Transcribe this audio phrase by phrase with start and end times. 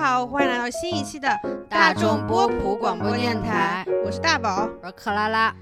[0.00, 1.28] 好，欢迎来到新一期的
[1.68, 5.54] 大众波普广播电台，我是大宝，我是克拉拉。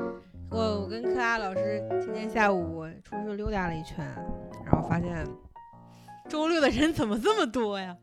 [0.49, 4.06] 我我跟克拉老师今天下午出去溜达了一圈，
[4.65, 5.26] 然后发现
[6.29, 7.97] 周六的人怎么这么多呀？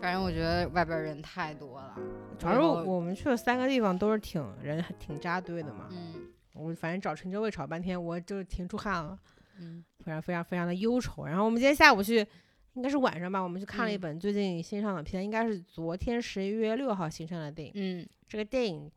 [0.00, 1.94] 反正我觉得外边人太多了，
[2.38, 5.88] 主要是我们去了三个地方都是挺人挺扎堆的嘛。
[5.90, 6.14] 嗯，
[6.54, 9.18] 我反正找陈哲卫吵半天，我就挺出汗了。
[9.60, 11.26] 嗯，非常非常非常的忧愁。
[11.26, 12.26] 然后我们今天下午去，
[12.74, 17.72] 应该是晚上吧，我们去看了一嗯本最近新上的片，应该是昨天十一月六号新上的电影。
[17.74, 18.90] 嗯这个电影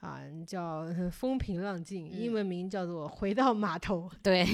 [0.00, 4.08] 啊叫《风平浪静》，嗯英文名叫做《回到码头》。
[4.22, 4.46] 对，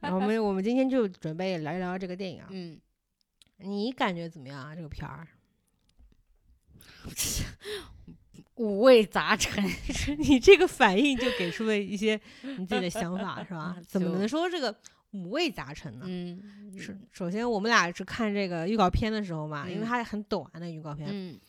[0.00, 2.80] 然后我们我们今天就准备聊一聊这个电影啊，嗯，
[3.58, 4.74] 你感觉怎么样啊？
[4.74, 5.28] 这个片儿？
[8.56, 9.62] 五味杂陈。
[10.18, 13.76] 你这个反应就给出了一些你自己的想法是吧？
[13.86, 14.74] 怎么能说这个
[15.12, 16.04] 五味杂陈呢？
[16.08, 19.86] 嗯，是，首先我们俩是看这个预告片的时候嘛，因为嗯。
[19.86, 21.40] 它很短的预告片，嗯。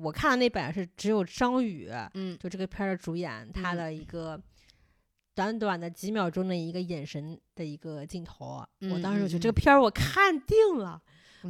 [0.00, 2.38] 我看的那版是只有张宇，嗯。
[2.38, 3.76] 就这个片儿的主演，他嗯。
[3.76, 4.40] 的一个
[5.34, 11.02] 短短的几秒钟的一个眼神的一个镜头，我当时就觉得嗯这个片儿我看定了，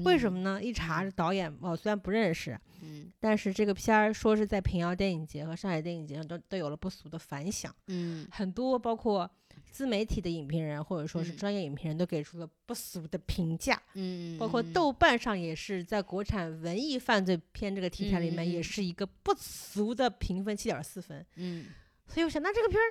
[0.04, 0.60] 为什嗯么呢？
[0.60, 3.12] 一查导演，我虽然不认识，嗯。
[3.20, 8.26] 但是这个片儿说是在平遥电影节和上海电影节上都都有了不俗的反响，嗯。
[8.32, 9.30] 很多包括。
[9.72, 21.24] 自媒体的影评人或者说是嗯专业影评人都给出了不俗的评价，嗯，包括豆瓣上也是在国产文艺犯罪片这个题材里面，也是一个不俗的评分，七点四分。
[21.36, 21.66] 嗯
[22.06, 22.84] 所以我想，那这个片儿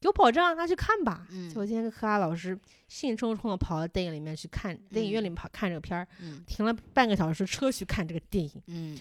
[0.00, 1.26] 有保障，那去看吧。
[1.30, 8.62] 嗯就我今天跟柯拉老师兴冲冲的跑到电影里面去看，电影院里面跑看这个片儿，嗯停了半个小时车去看这个电影。
[8.68, 8.98] 嗯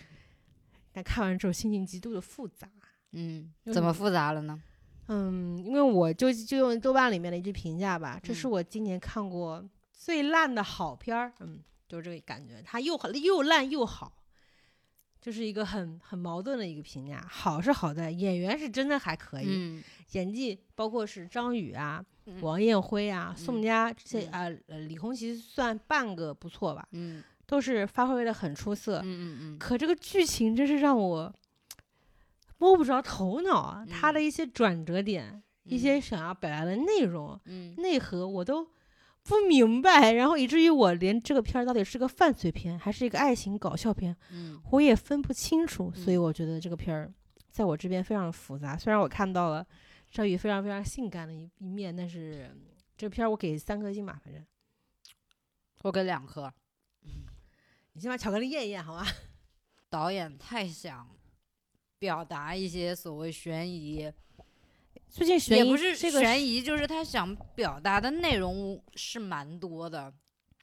[0.92, 2.68] 但看完之后心情极度的复杂。
[3.12, 4.62] 嗯，嗯怎么复杂了呢？
[5.08, 11.34] 嗯，因为我就就用豆瓣里面的一句评价吧，这是嗯我今年看过最烂的好片儿。
[11.40, 14.12] 嗯，就是这个感觉，它又好又烂又好，
[15.22, 17.26] 就是一个很很矛盾的一个评价。
[17.30, 29.00] 好是好在演员是真的还可以，嗯演技包括是张宇啊、嗯王艳辉啊、嗯宋佳这些嗯啊、呃李红旗算半个不错吧，嗯都是发挥的很出色。
[29.06, 31.34] 嗯嗯可这个剧情真是让我
[32.58, 33.86] 摸不着头脑啊！
[33.86, 38.66] 他的嗯一些转折点，一些想要表达的内容、嗯内核，我都
[39.24, 45.92] 不明白，然后以至于我连这个片儿到底是个犯罪片还是一个爱情搞笑片，嗯我也分不清楚。
[45.94, 47.14] 所以嗯我觉得这个片儿
[47.52, 48.78] 在我这边非常复杂。
[48.78, 49.66] 虽然我看到了
[50.10, 52.62] 赵宇非常非常性感的一一面，但是嗯
[52.96, 54.44] 这片儿我给三颗星吧，反正
[55.84, 56.52] 我给两颗。
[57.94, 59.06] 你先把巧克力验一咽好吗？
[59.90, 61.08] 导演太想
[62.00, 64.12] 表达一些所谓悬疑，
[65.10, 70.14] 最近悬疑也不是这个悬疑，就是他想表达的内容是蛮多的，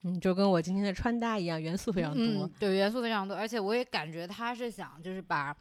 [0.03, 2.25] 嗯，就跟我今天的穿搭一样，元素非常多。
[2.25, 5.56] 嗯，对，元素非常多，而且我也感觉他是想就是把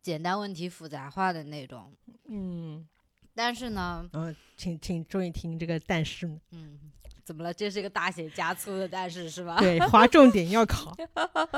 [0.00, 1.92] 简单问题复杂化的那种，
[2.28, 2.86] 嗯，
[3.34, 6.78] 但是呢，然后请请注意听这个但是，嗯，
[7.24, 7.52] 怎么了？
[7.52, 9.56] 这是一个大写加粗的但是是吧？
[9.58, 10.96] 对，划重点要考。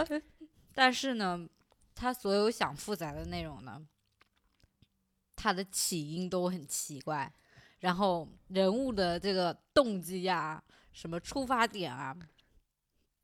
[0.74, 1.46] 但是呢，
[1.98, 3.82] 他所有想复杂的内容呢，
[5.34, 7.32] 他的起因都很奇怪，
[7.80, 12.16] 然后人物的这个动机呀、什么出发点啊，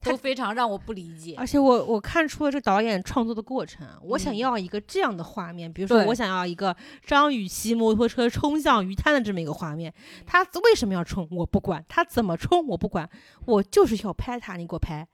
[0.01, 1.37] 都非常让我不理解。
[1.39, 4.39] 而且我我看出了这导演创作的过程，我想嗯。
[4.39, 9.95] 要一个这样的画面，比如说我想要一个张宇骑摩托车冲向鱼滩的这么一个画面，
[10.27, 11.29] 他为什么要冲？
[11.31, 13.09] 我不管，他怎么冲我不管，
[13.47, 15.07] 我就是要拍他，你给我拍。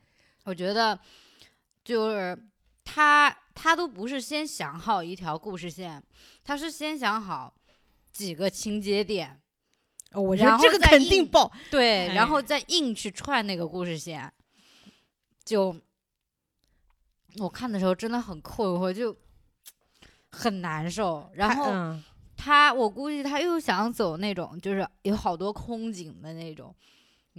[0.45, 0.99] 我觉得
[1.85, 2.37] 就是
[2.85, 6.03] 他他都不是先想好一条故事线，
[6.43, 7.55] 他是先想好
[8.13, 9.41] 几个情节点，
[10.13, 14.33] 哦我觉然后得这个再硬肯定爆，对，哎然后再硬去串那个故事线，
[15.45, 15.75] 就
[17.39, 19.17] 我看的时候真的很困惑，就
[20.31, 21.31] 很难受。
[21.35, 22.05] 然后他嗯，
[22.37, 26.75] 他，我估计他又想走那种就是有好多空景的那种，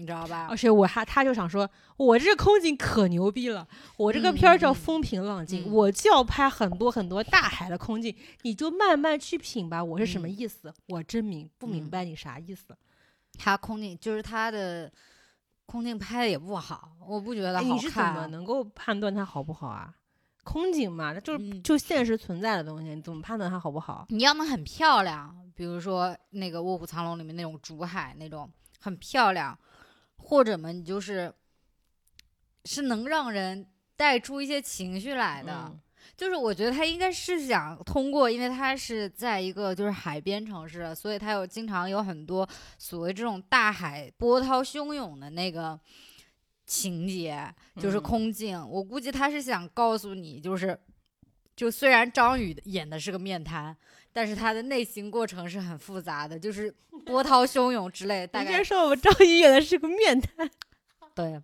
[0.01, 0.57] 你知道吧而？
[0.57, 3.67] 且我还他就想说，我这个空景可牛逼了，
[3.97, 10.73] 我这个片儿叫风平浪静，嗯我就要拍很多很多大海的空镜，你就慢慢去品吧，我是什么嗯意思？
[10.87, 12.75] 我真明不明嗯白你啥意思。
[13.37, 14.91] 他空镜就是他的
[15.65, 18.03] 空镜拍的也不好，我不觉得你是怎。
[18.03, 19.93] 么能够判断它好不好啊？
[20.43, 24.05] 空景嘛，那就是、嗯就现实存在的东西，你怎么判断它好不好？
[24.09, 28.49] 你要么很漂亮，比如说那个《卧虎藏龙》里面那种竹海那种
[28.79, 29.57] 很漂亮，
[30.21, 31.33] 或者嘛，你就是
[32.65, 35.65] 是能让人带出一些情绪来的。
[35.67, 35.79] 嗯
[36.17, 42.47] 就是我觉得他应该是想通过，因为他是在一个就是海边城市，所以他有经常有很多
[42.77, 45.79] 所谓这种大海波涛汹涌的那个
[46.65, 48.59] 情节，就是嗯空镜。
[48.69, 50.77] 我估计他是想告诉你，就是
[51.55, 53.75] 就虽然张宇演的是个面瘫，
[54.13, 56.73] 但是他的内心过程是很复杂的，就是
[57.05, 58.25] 波涛汹涌之类。
[58.31, 60.49] 大概你先说我们赵一演的是个面瘫，
[61.15, 61.41] 对，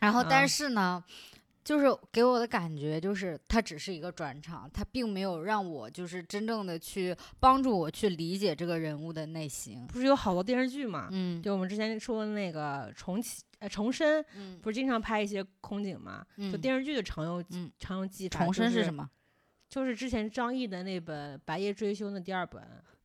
[0.00, 1.02] 然后但嗯是呢，
[1.64, 9.86] 就是给我的感觉就是它只是一个转场，它并没有让我就是真正的去帮助我去理解这个人物的内心。
[9.86, 11.08] 不是有好多电视剧嘛？
[11.10, 16.24] 嗯就我们之前说的那个重启呃重生，嗯不是经常拍一些空警嘛？
[16.36, 18.44] 就嗯，电视剧的常用嗯常用技法。
[18.44, 18.92] 重生是什？
[18.94, 19.08] 么？
[19.68, 22.62] 就是之前张译的那本《白夜追凶》的第二本，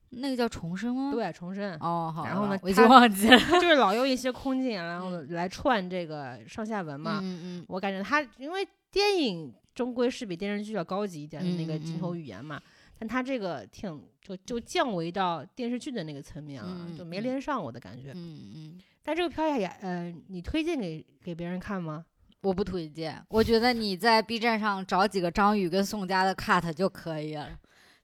[0.10, 1.12] 那个叫重生吗？。
[1.12, 1.74] 对，重生。
[1.80, 3.38] 哦，好然后呢我已他经忘记了。
[3.60, 7.20] 就是老用一些空镜，然后来串这个上下文嘛。
[7.22, 12.62] 嗯嗯我感觉他因为电影终归是比电视剧要高级一点的那个嗯镜头嗯语言嘛，
[12.98, 18.12] 但他这个挺就就降维到电视剧的那个层面了，嗯就没嗯连上我的感觉。
[18.16, 22.06] 嗯嗯，但这个片儿也呃，你推荐给给别人看吗？
[22.44, 23.20] 我不推荐。
[23.30, 27.50] 我觉得你在 B 站上找几个张宇跟宋佳的 cut 就可以了，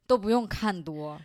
[0.07, 1.19] 都不用看多，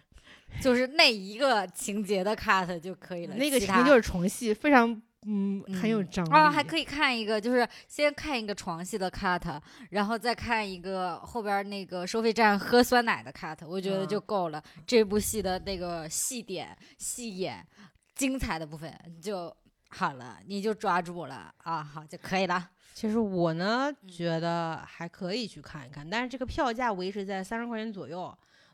[0.61, 3.34] 就是那一个情节的 cut 就可以了。
[3.37, 6.31] 那个情节就是床戏，非常嗯很有嗯张力。
[6.31, 14.62] 啊，还可以看一个，就是先看一个床戏的 cut，然后再看一个后边儿那个收费站喝酸奶的 cut，我觉得就啊够了。
[14.87, 17.66] 这部戏的那个戏点、戏眼、
[18.14, 19.55] 精彩的部分就
[19.88, 22.70] 好了，你就抓住了啊，好就可以了。
[22.94, 28.32] 其实我呢嗯觉得还可以去看一看，但是这个票价维持在三十块钱左右。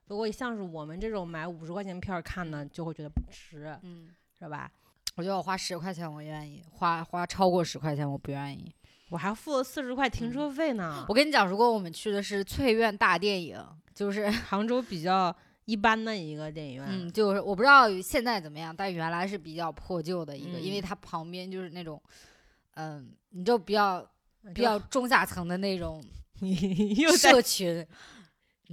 [0.08, 4.70] 如果像是我们这种买五十块钱票看呢，就会觉得不值，嗯，是吧？
[5.16, 8.74] 我觉得我花十块钱我愿意，花花超过十块钱我不愿意。
[9.08, 11.04] 我还付了四十块停车费呢。
[11.08, 13.58] 我跟你讲，如果我们去的是翠苑大电影，
[13.94, 15.34] 就是 杭州比较
[15.64, 22.00] 一般的一个电影院，嗯，就是我不知道现在怎么样，但原来是比较破旧的一个，因为嗯它旁边就是那种，
[22.74, 24.00] 嗯，你就比较
[24.44, 26.02] 就比较中下层的那种
[26.40, 27.86] 你社群？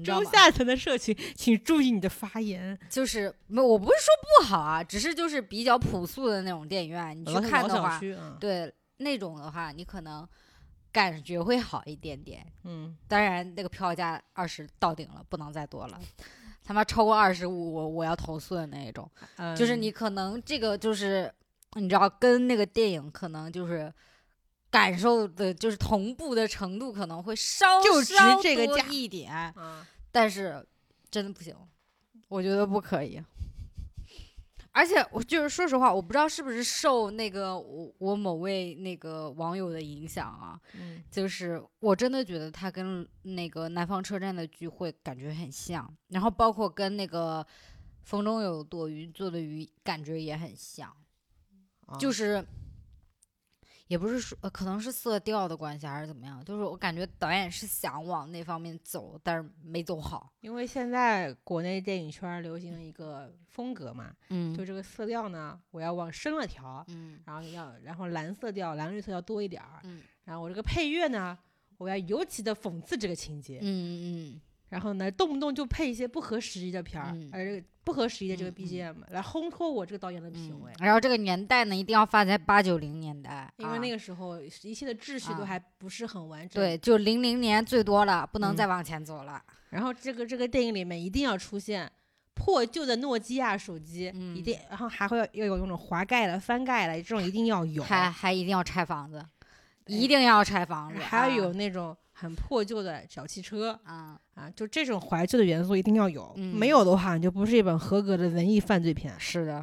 [0.06, 2.78] 中下层的社群，请注意你的发言。
[2.88, 10.28] 就是没，我不是说不好啊，只是就是比较朴素的那种电影院，你去看的话，啊，对那种的话，你可能
[10.92, 12.46] 感觉会好一点点。
[12.64, 16.00] 嗯，当然，那个票价二十到顶了，不能再多了。
[16.64, 19.10] 他妈超过二十五，我我要投诉的那一种。
[19.38, 21.34] 嗯就是嗯你可能这个就是
[21.74, 23.94] 你知道，跟那个电影可能就是
[24.70, 30.66] 感受的，就是同步的程度可能会稍就值稍多这个价一点，啊，但是
[31.12, 31.56] 真的不行，
[32.28, 33.22] 我觉得不可以。
[34.72, 47.44] 而且我就是说实话，我不知道是不是受那个我我某位那个网友的影响啊，嗯就是我真的觉得他跟那个南方车站的聚会感觉很像，然后包括跟那个
[48.04, 50.96] 风中有朵云做的鱼感觉也很像，
[51.88, 51.98] 啊。
[51.98, 52.46] 就是
[53.88, 60.32] 也不是说、呃、可能是色调的关系还是怎么样，就是我感觉导演是想往那方面走，但是没走好。
[60.42, 64.54] 因为现在国内电影圈流行一个风格嘛，嗯。
[64.54, 70.04] 就这个色调呢，我要往深了调，嗯然后要然后蓝色调、蓝绿色要多一点儿，嗯。
[70.26, 71.38] 然后我这个配乐呢，
[71.78, 80.74] 我要尤其的讽刺这个情节，嗯嗯然后呢，动不动就配一些不合时宜的片儿，嗯而这个不合时宜的这个 BGM、来烘托我这个导演的品嗯味。
[80.80, 89.42] 然后这个年代呢，一定要放在八九零年代，因为那个时候一切的秩序都啊还不是很完整，对，就零零年最多了，不能嗯再往前走了。
[89.70, 91.90] 然后这个这个电影里面一定要出现
[92.34, 99.26] 破旧的诺基亚手机，嗯一定，然后还会要有那种滑盖的、翻盖的，这种一定要有，还还一定要拆房子，
[99.86, 109.14] 一定要拆房子，还要有啊那种很破旧的小汽车啊，啊，就这种怀旧的元素一定要有，嗯没有的话你就不是一本合格的文艺犯罪片。
[109.20, 109.58] 是的，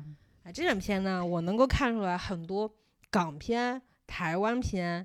[0.45, 2.73] 啊，这种片呢，我能够看出来很多
[3.11, 5.05] 港片、台湾片，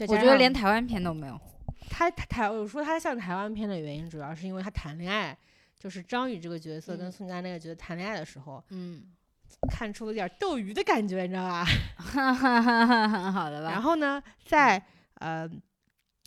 [0.00, 1.40] 我觉得连台湾片都没有。
[1.88, 5.34] 他他台，我说他像台湾片的原因，主要是因为他谈恋爱，
[5.78, 9.04] 就是张宇这个角色跟嗯宋佳那个角色谈恋爱的时候，嗯，
[9.70, 11.64] 看出了点斗鱼的感觉，你知道吧？
[11.96, 13.70] 哈哈哈哈哈，好的吧。
[13.70, 14.82] 然后呢，在
[15.14, 15.48] 呃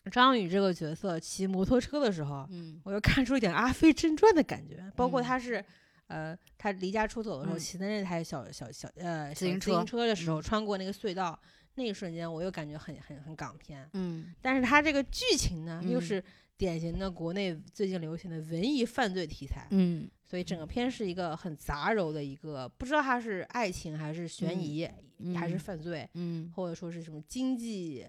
[0.08, 2.80] 张宇这个角色骑摩托车的时候，嗯。
[2.84, 5.24] 我又看出一点《阿飞正传》的感觉，包括嗯。
[5.24, 5.64] 他是。
[6.08, 7.60] 呃，他离家出走的时候，嗯。
[7.60, 10.42] 骑的那台小小小呃自行小自行车车的时候，嗯。
[10.42, 11.38] 穿过那个隧道，
[11.76, 13.86] 那一瞬间我又感觉很很很港片。
[13.92, 14.34] 嗯。
[14.42, 16.02] 但是他这个剧情呢，又嗯。
[16.02, 16.24] 是
[16.56, 20.10] 典型的国内最近流行的文艺犯罪题材，嗯。
[20.26, 24.90] 所以整个片是一个很杂糅的一个，不知道它是爱情还是悬嗯疑、
[25.36, 26.50] 还是嗯犯罪，嗯。
[26.56, 28.08] 或者说是什么经济，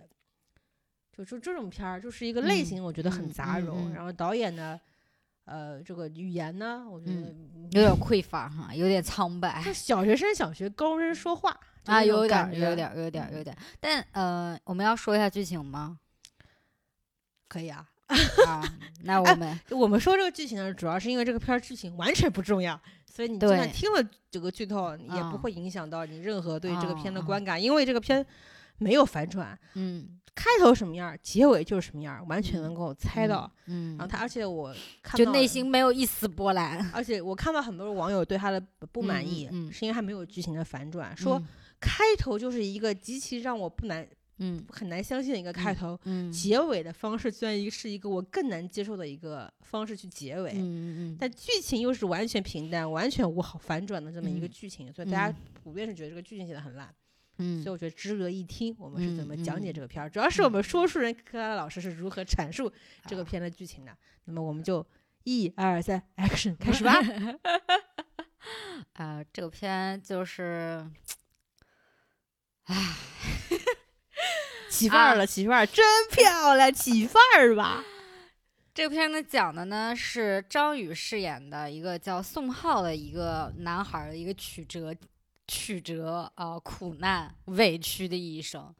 [1.18, 3.92] 就就这种片儿，就是一个类嗯型，我觉得很嗯杂糅。
[3.92, 4.78] 然后导演呢，
[5.44, 7.34] 呃，这个语言呢，我觉得
[7.72, 9.62] 有点匮乏哈，有点苍白。
[9.64, 13.58] 就小学生、想学高中生说话，啊，有有点儿，有点儿，有点儿，有点儿。
[13.80, 15.98] 但呃，我们要说一下剧情吗？
[17.48, 17.88] 可以啊。
[18.46, 18.62] 啊，
[19.02, 28.24] 那我们我们说这个剧情呢，主要是因为这个片儿剧情完全不重要，所以你就算听了这个剧透，也不嗯会影响到你任何对这个片的观感，因为这个片
[28.78, 33.50] 没有反转，嗯开头什么样儿，结尾就是什么样儿，完全嗯能够猜到。
[33.66, 34.72] 嗯，然后他，而且我
[35.14, 36.88] 就内心没有一丝波澜。
[36.92, 38.60] 而且我看到很多网友对他的
[38.92, 41.46] 不满嗯嗯意，嗯是因为他没有剧情的反转，说嗯
[41.80, 44.06] 开头就是一个极其让我不难
[44.38, 50.52] 嗯很难相信的一个开头，嗯结尾的方式居然一是一个我更难接受的一个方式去结尾。
[50.54, 56.94] 嗯嗯但剧情又是完全平淡、完全无好反转的这么一个嗯剧情，所以大家嗯普遍是觉得这个剧情写的很烂。
[57.38, 62.72] 嗯所以我觉得值得一听，我们是怎么嗯讲解嗯这个片儿，主要是我们说书人柯拉老师是如何阐述
[63.06, 63.96] 这个啊片的剧情的。
[64.24, 64.84] 那么我们就
[65.24, 66.94] 一二三，action 开始吧。
[68.94, 70.88] 啊，这个片就是
[72.64, 72.74] 啊
[74.70, 77.84] 起范儿了，起范儿，真漂亮，起范儿吧。
[78.72, 84.94] 这个片呢讲的呢是张宇饰演的一个叫宋浩的一个男孩儿的一个曲折、
[85.48, 88.72] 曲折啊、苦难、委屈的一生。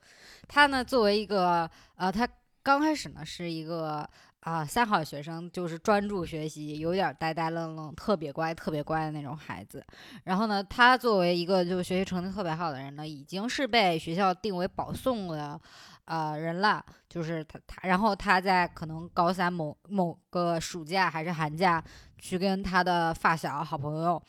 [0.47, 2.29] 他呢作为一个呃，他
[2.63, 4.09] 刚开始呢是一个
[4.41, 9.85] 啊、三好学生，就是专注学习，有点呆呆愣愣，特别乖、特别乖的那种孩子。
[10.25, 15.61] 然后呢，他作为一个就学习成绩特别好的人呢，已经是被学校定为保送的
[16.05, 16.83] 呃人了。
[17.09, 21.83] 就是他他，然后他在可能高三某某个暑假还是寒假，
[22.19, 24.23] 去跟他的发小好朋友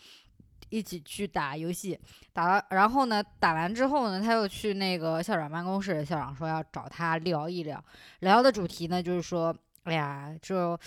[0.69, 1.99] 一起去打游戏，
[2.33, 7.83] 打了，然后呢，打完之后呢，他又去那个校长办公室，校长说要找他聊一聊，
[8.19, 9.55] 聊的主题呢就是说。
[9.83, 10.77] 哎呀，就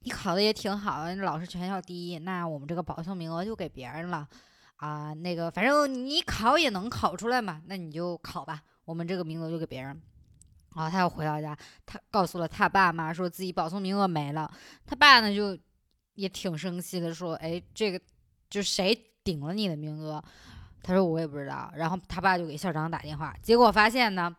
[0.00, 4.26] 你考的也挺好，老师全校第一，那我们这个保送名额就给别人了
[4.76, 5.12] 啊。
[5.12, 9.88] 那个反正你考也能考出来嘛，那你就考吧，我们这个名额就给别人。
[10.74, 14.50] 然后他又回到家，他告诉了他爸妈，说自己保送名额没了。
[14.84, 15.56] 他爸呢就
[16.14, 18.00] 也挺生气的，说：“哎，这个
[18.50, 20.22] 就谁顶了你的名额？”
[20.82, 24.34] 他说：“我也不知道。”然后他爸就给校长打电话，结果发现呢，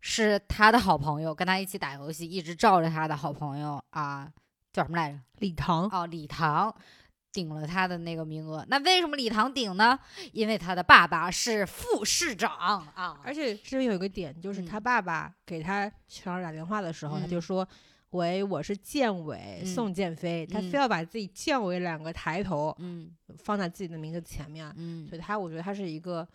[0.00, 4.30] 是他的好朋友跟他一起打游戏，一直罩着他的好朋友啊，
[4.72, 5.18] 叫什么来着？
[5.38, 6.74] 李唐，哦，李唐
[7.32, 8.64] 顶了他的那个名额。
[8.68, 9.98] 那为什么李唐顶呢？
[10.32, 13.18] 因为他的爸爸是副市长啊。
[13.24, 17.66] 而且这边有一个点，就是嗯他爸爸给他校长打电话的时候，他就嗯
[18.14, 26.26] 说：“喂，我是建伟，嗯宋建飞。”他嗯非要把自己建伟两个抬头嗯放在自己的名字前面，嗯所以他我觉得他是一个。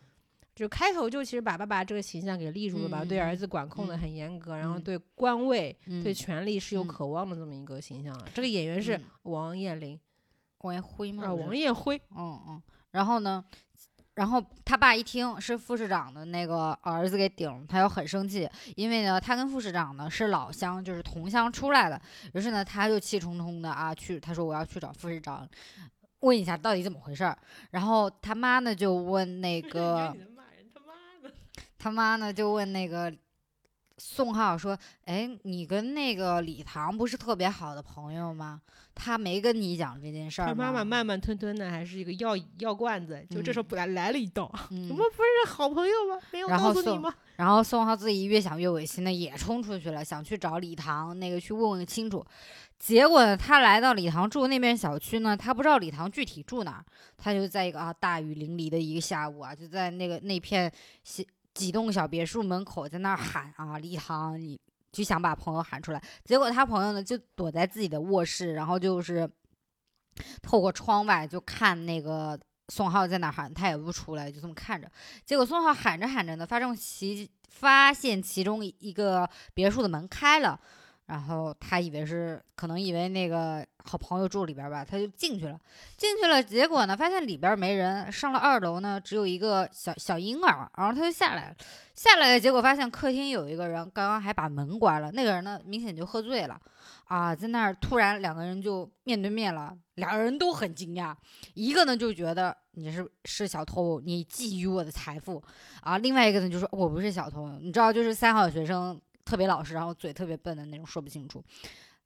[0.55, 8.27] 就开头就其实把爸爸这个形象给立住了吧，嗯对儿子管控的嗯很严格，然后嗯对官位、嗯，对权力是有嗯渴望的这么一个形象了。
[8.33, 9.98] 这个演员是嗯王彦霖，
[10.57, 11.24] 王彦辉吗？
[11.24, 13.41] 啊，王彦辉，嗯嗯，然后呢，
[14.19, 21.99] 然后他爸一听是副市长的那个儿子给顶，他又很生气，因为呢，他跟副市长呢是老乡，就是同乡出来的，
[22.33, 25.47] 于是呢，他就气冲冲的啊去，他说我要去找副市长。
[26.19, 27.38] 问一下到底怎么回事儿，
[27.71, 30.13] 然后他妈呢就问那个
[31.77, 33.09] 他妈呢就问那个
[34.00, 38.62] 宋浩说：“哎，你跟那个李唐不是特别好的朋友吗？
[38.96, 46.20] 他没跟你讲这件事儿他？”妈妈慢慢吞吞的，还是一个药药罐子，就这时候嗯来来了一刀， 嗯我们不是好朋友吗？
[46.32, 47.13] 没有然后宋告诉你吗？
[47.36, 52.25] 然后宋浩自己越想越违心的也冲出去了，想去找李唐那个去问问清楚。
[52.77, 56.86] 结果呢，他来到李唐住那边小区呢，他不知道李唐具体住哪儿，
[57.18, 60.72] 他就在一个啊大雨淋漓的一个下午啊，就在那个那片
[61.03, 64.60] 几几栋小别墅门口在那儿喊啊李唐，你
[64.91, 66.01] 就想把朋友喊出来。
[66.24, 69.29] 结果他朋友呢就躲在自己的卧室，然后就是
[70.41, 72.39] 透过窗外就看那个
[72.70, 74.89] 宋浩在那儿喊，他也不出来，就这么看着。
[75.25, 80.60] 结果宋浩喊着喊着呢，发现其发现其中一个别墅的门开了，
[81.09, 85.59] 然后他以为是可能以为那个好朋友住里边吧，他就进去了。
[85.97, 88.11] 进去了，结果呢，发现里边没人。
[88.11, 91.55] 上了二楼呢，只有一个小小婴儿，然后他就下来了。
[91.95, 95.11] 下来了，结果发现客厅有一个人，刚刚还把门关了。
[95.11, 96.61] 那个人呢，明显就喝醉了，
[97.05, 101.15] 啊，在那儿突然两个人就面对面了，两个人都很惊讶。
[101.55, 105.43] 一个呢就觉得你是是小偷，你觊觎我的财富
[105.81, 111.43] 啊；另外一个呢就说我不是小偷，你知道，就是三好学生特别老实，然后嘴特别笨的那种，说不清楚。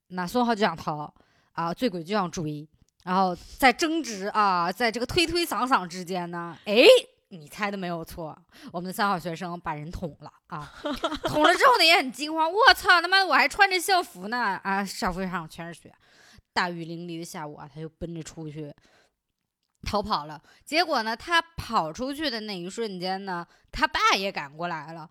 [0.08, 1.12] 那宋浩就想逃
[1.54, 2.68] 啊，醉鬼就想追，
[3.04, 6.86] 然后在争执啊，在这个推推搡搡之间呢，哎。
[7.30, 8.38] 你猜的没有错，
[8.72, 10.72] 我们的三好学生把人捅了啊！
[11.24, 12.48] 捅了之后呢，也很惊慌。
[12.48, 14.86] 我操，他妈我还穿着校服呢啊！
[14.86, 15.92] 校服上全是血，
[16.54, 18.72] 大雨淋漓的下午啊，他就奔着出去
[19.82, 20.40] 逃跑了。
[20.64, 25.10] 结果呢，他跑出去的那一瞬间呢，他爸也赶过来了，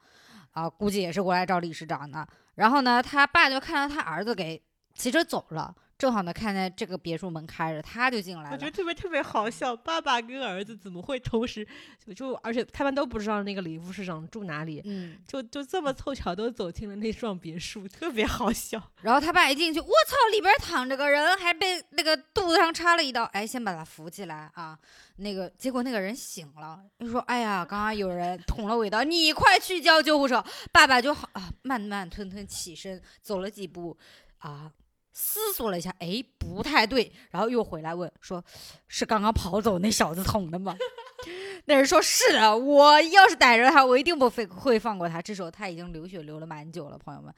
[0.53, 2.27] 啊，估计也是过来找理事长的。
[2.55, 4.63] 然后呢，他爸就看到他儿子给
[4.95, 5.75] 骑车走了。
[6.03, 8.51] 正好呢，看见这个别墅门开着，他就进来了。
[8.51, 11.65] 我觉得特别特别好笑，爸爸跟儿子怎么会同时
[12.05, 18.83] 就就，而且他们都不知道那个李副市长住哪里，嗯，就就这么凑巧都走进了那幢别墅，特别好笑。
[19.03, 24.77] 然后他爸一进去，我操，里边躺着个人，还被那个肚子上插了一刀，哎，先把他扶起来啊。
[25.19, 30.45] 那个结果那个人醒了，就说，哎呀，刚刚有人捅了我一刀，你快去叫救护车。
[30.73, 33.97] 爸爸就好啊，慢慢吞吞起身走了几步
[34.39, 34.73] 啊。
[35.13, 38.43] 思索了一下，哎，不太对，然后又回来问，说
[38.89, 40.77] 是刚刚跑走那小子捅的吗？
[41.67, 45.23] 那人说是的，我要是逮着他，我一定不会会放过他。
[45.23, 47.33] 这时候他已经流血流了蛮久了，朋友们，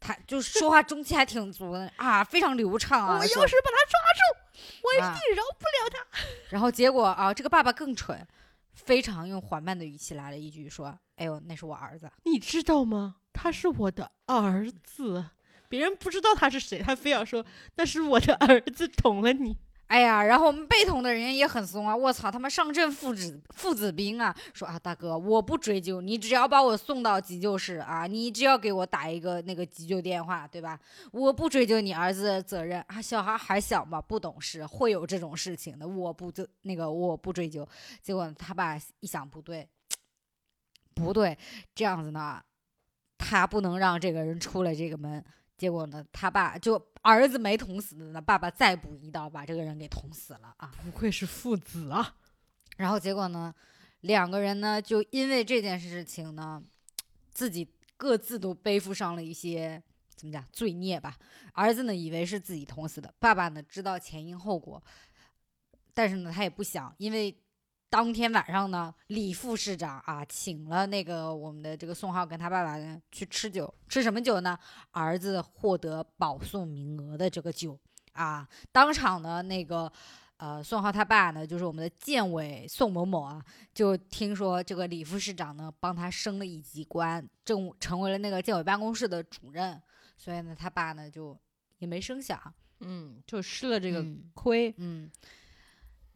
[0.00, 3.18] 他就说话中气还挺足的啊，非常流畅啊。
[3.18, 6.06] 我要是把他抓住，我一定饶不了他。
[6.48, 8.26] 然后结果啊，这个爸爸更蠢，
[8.72, 13.16] 非常用缓慢的语气来了一句，说：“哎呦，那是我儿子，你知道吗？
[13.32, 15.26] 他是我的儿子。”
[15.68, 17.44] 别人不知道他是谁，他非要说
[17.76, 19.56] 那是我的儿子捅了你。
[19.88, 21.94] 哎呀，然后我们被捅的人也很怂啊！
[21.94, 24.34] 我操，他们上阵父子父子兵啊！
[24.52, 30.76] 说啊，大哥，我不追究，你只要把我送到急救室啊，你只要给我打一个那个急救电话，对吧？
[31.12, 37.64] 我不追究你儿子的责任啊，小孩还小嘛，不懂事，会有这种事情的，我不就那个我不追究。
[38.02, 39.68] 结果他爸一想，不对，
[40.94, 41.38] 不对，
[41.76, 42.42] 这样子呢，
[43.16, 45.24] 他不能让这个人出来这个门。
[45.56, 50.70] 结果呢，他爸就儿子没捅死的呢，爸爸再补一刀把这个人给捅死了啊！
[50.84, 52.14] 不愧是父子啊！
[52.76, 53.54] 然后结果呢，
[54.00, 56.62] 两个人呢就因为这件事情呢，
[57.32, 59.82] 自己各自都背负上了一些
[60.14, 61.16] 怎么讲罪孽吧。
[61.52, 64.82] 儿子呢以为是自己捅死的，爸爸呢知道前因后果，
[65.94, 67.36] 但是呢他也不想，因为。
[67.88, 74.58] 当天晚上呢，李副市长啊，请了那个我们的这个宋浩跟他爸爸呢去吃酒，吃什么酒呢？
[74.90, 77.78] 儿子获得保送名额的这个酒
[78.12, 79.90] 啊，当场呢那个
[80.36, 89.80] 呃宋浩他爸呢，就是我们的建委宋某某啊，就听说这个李副市长呢帮他升了一级官，正成为了那个建委办公室的主任，
[90.16, 91.38] 所以呢他爸呢就
[91.78, 95.10] 也没声响，嗯，就吃了这个亏，嗯。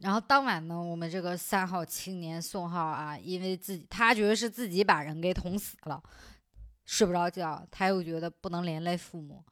[0.01, 6.01] 然后当晚呢，我们这个三号青年宋浩啊，因为自己他觉得是自己把人给捅死了，
[6.85, 9.43] 睡不着觉，他又觉得不能连累父母，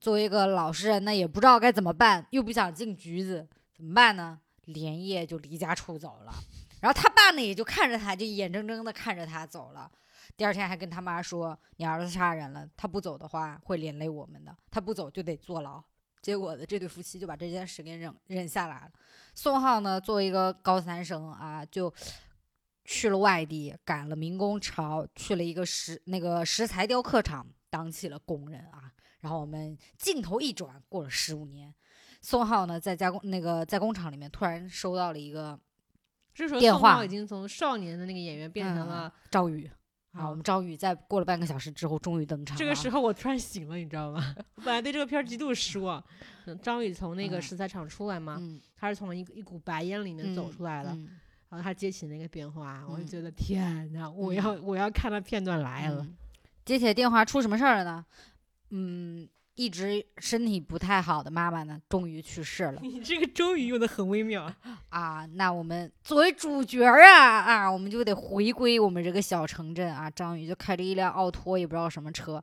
[0.00, 4.40] 作为一个老实人呢，也不知道该怎么办，又不想进局子，怎么办呢？
[4.66, 6.32] 连夜就离家出走了。
[6.80, 9.90] 然后他爸呢，也就看着他，就眼睁睁的看着他走了。
[10.36, 15.82] 第二天还跟他妈说：“你儿子杀人了，他不走的话会连累我们的，他不走就得坐牢。”
[16.22, 18.92] 结果呢，这对夫妻就把这件事给忍忍下来了。
[19.34, 21.92] 宋浩呢，作为一个高三生啊，就
[22.84, 28.92] 去了外地，赶了民工潮，去了一个石那个石材雕刻厂当起了工人啊。
[29.20, 31.74] 然后我们镜头一转，过了十五年，
[32.20, 35.58] 宋浩呢在加工那个在工厂里面突然收到了一个
[36.60, 39.70] 电话，已经从少年的那个演员变成了赵宇。
[40.12, 42.56] 啊，我们张宇在过了半个小时之后终于登场。
[42.56, 44.34] 这个时候我突然醒了，你知道吗？
[44.56, 46.02] 我本来对这个片儿极度失望。
[46.60, 48.40] 张宇从那个石材厂出来嘛，
[48.76, 50.90] 他是从一一股白烟里面走出来的，
[51.48, 56.06] 然后他接起那个电话，我就觉得天哪，我要我要看到片段来了。
[56.64, 58.04] 接起电话出什么事儿了呢？
[58.70, 59.28] 嗯。
[59.54, 62.80] 一直身体不太好的妈妈呢，终于去世了。
[62.82, 64.50] 你这个“终于”用的很微妙
[64.88, 65.26] 啊！
[65.34, 70.08] 那我们作为主角啊啊，我们就得回归我们这个小城镇啊。
[70.10, 72.42] 张宇就开着一辆奥拓，也不知道什么车，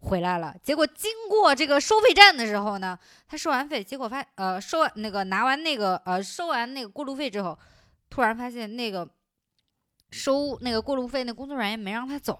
[0.00, 0.52] 回来了。
[0.62, 7.56] 结果经过这个收费站的时候呢，他收完费，结果发呃收完那个拿完那个呃收完那个过路费之后，
[8.10, 9.08] 突然发现那个
[10.10, 12.38] 收那个过路费那工作人员没让他走。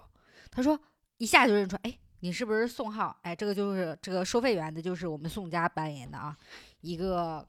[0.51, 0.79] 他说
[1.19, 1.99] 一下就认出，哎。
[2.23, 3.17] 你是不是宋浩？
[3.23, 6.37] 哎，这个就是这个收费员的，就是我们宋佳扮演的啊，
[6.81, 7.45] 一个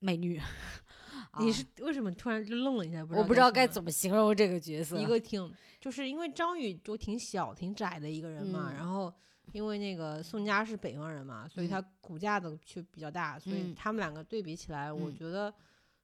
[0.00, 0.40] 美女。
[1.38, 3.06] 你是为什么突然就愣了一下？
[3.12, 4.98] 我不知道该怎么形容这个角色。
[4.98, 5.48] 一个挺，
[5.80, 9.14] 就是因为张宇就挺小、挺窄的一个人嘛，然后
[9.52, 15.54] 因为那个宋佳是北方人嘛，所以他骨架子却比较大，所以他们两个对比起来，我觉得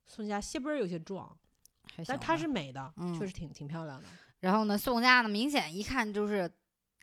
[0.07, 1.37] 宋佳些儿有些壮，
[2.07, 4.09] 但她是美的，确实挺挺漂亮的。
[4.39, 6.49] 然后呢，宋佳呢，明显一看就是。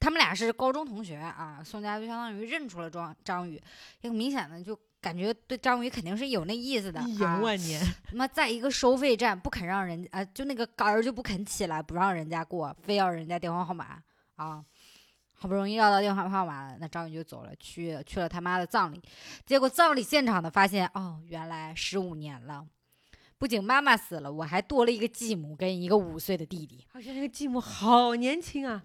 [0.01, 3.61] 他们俩是高中同学啊，宋佳就相当于认出了庄张宇，
[4.01, 6.99] 一个明显的就感觉对张宇肯定是有那意思的。
[7.03, 7.79] 一眼万年。
[8.11, 14.01] 那么在一个收费站不肯让人啊，就那个杆儿就不肯起来，不让人家过，非要人家电话号码
[14.35, 14.65] 啊。
[15.33, 19.01] 好不容易要到电话号码了，那张宇就走了，去去了他妈的葬礼。
[19.43, 22.63] 结果葬礼现场呢，发现哦，原来十五年了，
[23.39, 26.85] 不仅妈妈死了，我还多了一个继母跟一个五岁的弟弟。
[26.93, 28.83] 而且那个继母好年轻啊，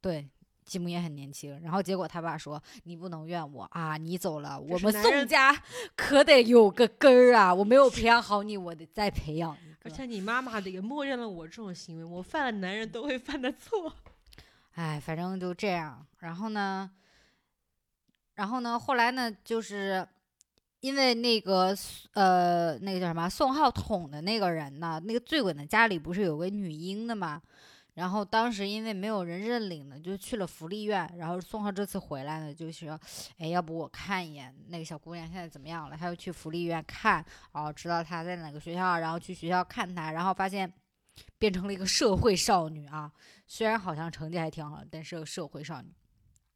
[0.00, 0.26] 对，
[0.70, 1.60] 继母也很年轻。
[1.60, 5.52] 然后结果他爸说：“你不能怨我啊，你走了，我们宋家
[5.96, 9.78] 可得有个根儿啊，我没有培养好你，我得再培养一个。
[9.82, 13.92] 而且你妈妈的也默认了我这种行为，我犯了男人都会犯的错。
[14.78, 16.06] ”哎，反正就这样。
[16.20, 16.88] 然后呢，
[18.34, 20.06] 然后呢，后来呢，就是
[20.78, 21.76] 因为那个
[22.14, 27.42] 呃，那个叫什么宋浩捅的那个人呢，那个醉鬼的家里不是有个女婴的嘛？
[27.94, 31.12] 然后当时因为没有人认领呢，就去了福利院。
[31.16, 32.98] 然后宋浩这次回来呢，就是说，
[33.38, 35.96] 哎，要不我看一眼那个小姑娘现在怎么样了？
[35.96, 40.72] 他又去福利院看，哦，知道她在哪个学校，然后去学校看她，然后发现。
[41.38, 43.10] 变成了一个社会少女啊，
[43.46, 45.92] 虽然好像成绩还挺好，但是个社会少女。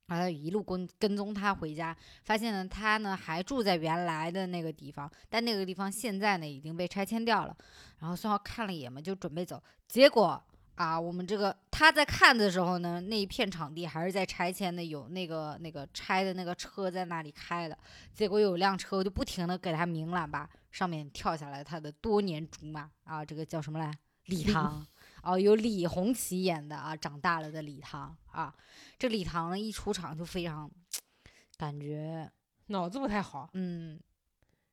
[0.06, 7.54] 然后一路跟跟踪她回家，发现呢她呢还住在原来的那个地方，但那个地方现在呢已经被拆迁掉了。
[7.98, 9.62] 然后宋浩看了一眼嘛，就准备走。
[9.86, 10.42] 结果
[10.76, 17.78] 啊，我们这个他在看的时候呢，那一片场地还是在拆迁的，有那个那个拆的那个车在那里开的。
[18.12, 23.92] 结果有辆车就不停的给他鸣喇叭，上面跳下来他的多年竹马啊，这个叫什么来？
[24.26, 24.84] 李唐
[25.22, 28.54] 哦，有李红旗演的啊，长大了的李唐啊，
[28.98, 30.70] 这李唐呢一出场就非常，
[31.56, 32.30] 感觉
[32.66, 34.00] 脑子不太好，嗯，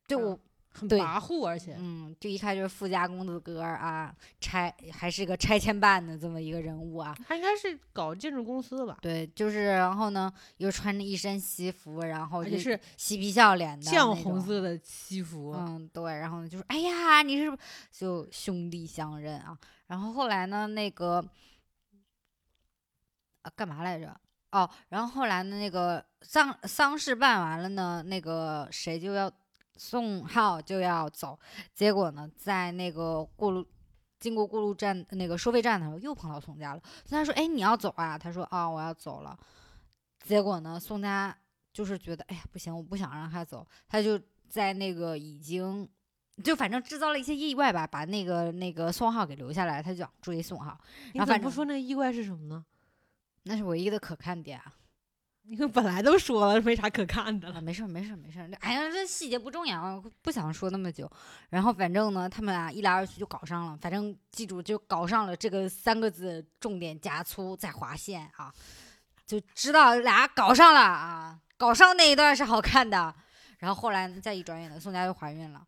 [0.08, 0.38] 就
[0.72, 8.98] 很跋扈，而且嗯，就一看就是富家公子哥啊，拆还是个拆迁办的这么一个人物啊，他应该是搞建筑公司的吧？
[9.02, 17.56] 对，就是然后呢又穿着一身西服，然后就是嬉皮笑脸的酱红色的西服，嗯，对，然后呢就是哎呀，你是
[17.90, 19.56] 就兄弟相认啊，
[19.86, 21.22] 然后后来呢那个
[23.42, 24.18] 啊干嘛来着？
[24.52, 29.30] 哦，然后后来呢那个丧丧事办完了呢，那个谁就要。
[29.76, 31.38] 宋浩就要走，
[31.74, 33.66] 结果呢，在那个过路
[34.20, 36.82] 经过过路站那个收费站的时候，又碰到宋佳了。
[37.04, 39.36] 宋佳说：“哎，你要走啊？”他说：“啊，我要走了。”
[40.24, 41.36] 结果呢，宋佳
[41.72, 45.88] 就是觉得：“哎呀，不行，我不想让他走。”他就在那个已经
[46.44, 50.78] 就反正制造了一些意外吧，把那个那个宋浩给留下来，他就想追宋浩。
[51.12, 52.64] 你怎么不说那个意外是什么呢？
[53.44, 54.72] 那是唯一的可看点啊。
[55.44, 57.60] 你看，本来都说了，没啥可看的了。
[57.60, 58.48] 没事儿，没事儿，没事儿。
[58.60, 61.10] 哎呀，这细节不重要，不想说那么久。
[61.50, 63.76] 然后反正呢，他们俩一来二去就搞上了。
[63.80, 68.54] 反正记住，就搞上了这个三个字，重点加粗再划线啊，
[69.26, 71.38] 就知道俩搞上了啊。
[71.56, 73.14] 搞上那一段是好看的。
[73.58, 75.66] 然后后来再一转眼呢，宋佳就怀孕了。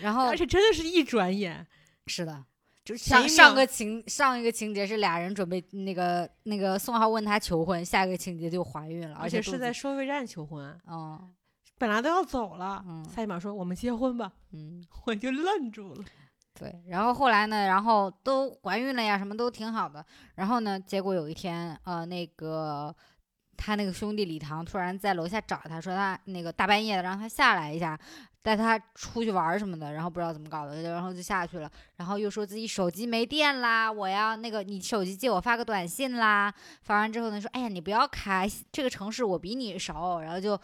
[0.00, 1.66] 然后而且真的是一转眼，
[2.06, 2.44] 是的。
[2.96, 10.76] 上上个情上一个情节是俩人准备那个那个宋浩问他求婚，下一个情节就怀孕了，而且是在收费站求婚。
[10.86, 11.32] 嗯，
[11.78, 14.32] 本来都要走了，下一秒说我们结婚吧。
[14.52, 16.04] 嗯，我就愣住了。
[16.58, 20.04] 对，然后后来呢，然后都怀孕了呀，什么都挺好的。
[20.34, 22.94] 然后呢，结果有一天，呃，那个
[23.60, 27.98] 他那个兄弟李唐突然在楼下找他说他那个大半夜的让他下来一下。
[28.42, 31.70] 带他出去玩什么的，然后不知道怎么搞的，然后就下去了。
[31.96, 36.50] 然后又说自己手机没电啦，我要那个你手机借我发个短信啦。
[36.80, 40.20] 发完之后呢，说哎呀你不要开，这个城市我比你熟。
[40.20, 40.58] 然后就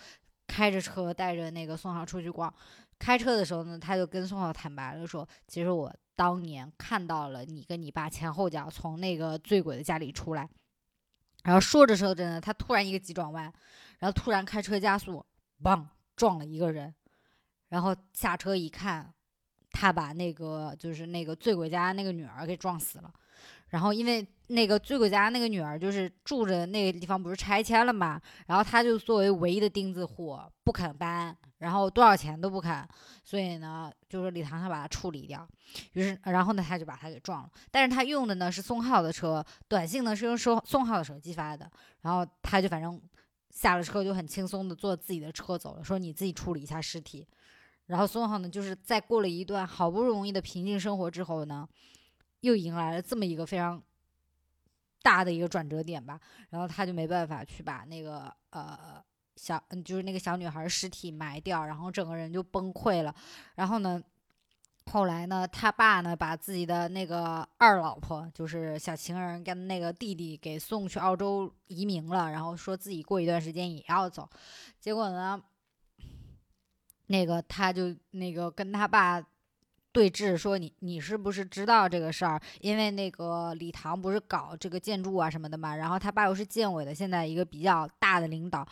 [0.47, 2.51] 开着车带着那个宋浩出去逛。
[2.99, 10.49] 开车的时候呢，他就跟宋浩坦白了说，其实我当年看到了你跟你爸前后脚从那个醉鬼的家里出来。
[11.47, 13.45] 然后说着说着呢，他突然一个急转弯，
[14.01, 15.25] 然后突然开车加速，
[15.63, 16.93] 嘣撞了一个人。
[17.69, 19.15] 然后下车一看，
[19.71, 23.13] 他把那个就是那个醉鬼家那个女儿给撞死了。
[23.69, 32.87] 然后因为那个醉鬼家那个女儿就是住着那个地方不是拆迁了嘛，然后他就作为唯一的钉子户不肯搬，然后多少钱都不肯，
[33.25, 35.49] 所以呢，就是李唐想把他处理掉。
[35.93, 37.51] 于是，然后呢，他就把他给撞了。
[37.71, 41.71] 但是他用的呢是宋浩的车，短信呢是用宋宋浩的手机发的。
[42.03, 43.01] 然后他就反正
[43.51, 47.27] 下了车就很轻松的坐自己的车走了，说你自己处理一下尸体。
[47.87, 51.67] 然后宋浩呢，就是在过了一段好不容易的平静生活之后呢，
[52.41, 53.83] 又迎来了这么一个非常
[55.03, 56.21] 大的一个转折点吧。
[56.51, 59.03] 然后他就没办法去把那个呃
[59.37, 63.15] 小嗯，就是那个小女孩尸体埋掉，然后整个人就崩溃了。
[63.55, 64.03] 然后呢，
[64.87, 74.29] 后来呢，他爸呢把自己的那个二老婆，就是小情人跟那个弟弟给送去澳洲移民了，然后说自己过一段时间也要走。
[74.81, 75.43] 结果呢？
[77.09, 79.25] 那个他就那个跟他爸
[79.93, 82.43] 对峙，说你你是不是知道这个事儿？
[82.61, 88.67] 因为那个李唐不是搞这个建筑啊什么的嘛，然后他爸又是建委的，现在一个比较大的领导，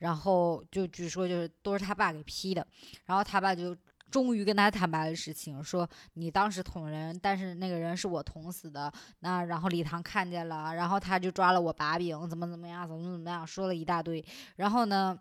[0.00, 2.66] 然后就据说就是都是他爸给批的，
[3.04, 3.76] 然后他爸就
[4.10, 14.24] 终于跟他坦白了事情，说你当时捅人，但是那个人是我捅死的，那然后李唐看见了，然后他就抓了我把柄，怎么怎么样，怎么怎么样，说了一大堆，
[14.56, 15.16] 然后呢？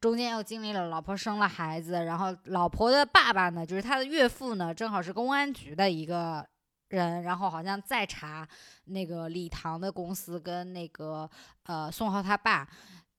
[0.00, 6.44] 中间又经历了老婆生了孩子，然后老婆的爸爸呢，就是他的岳父呢，正好是公安局的一个
[6.88, 8.46] 人，然后好像在查
[8.86, 11.30] 那个李唐的公司跟那个
[11.62, 12.68] 呃宋浩他爸。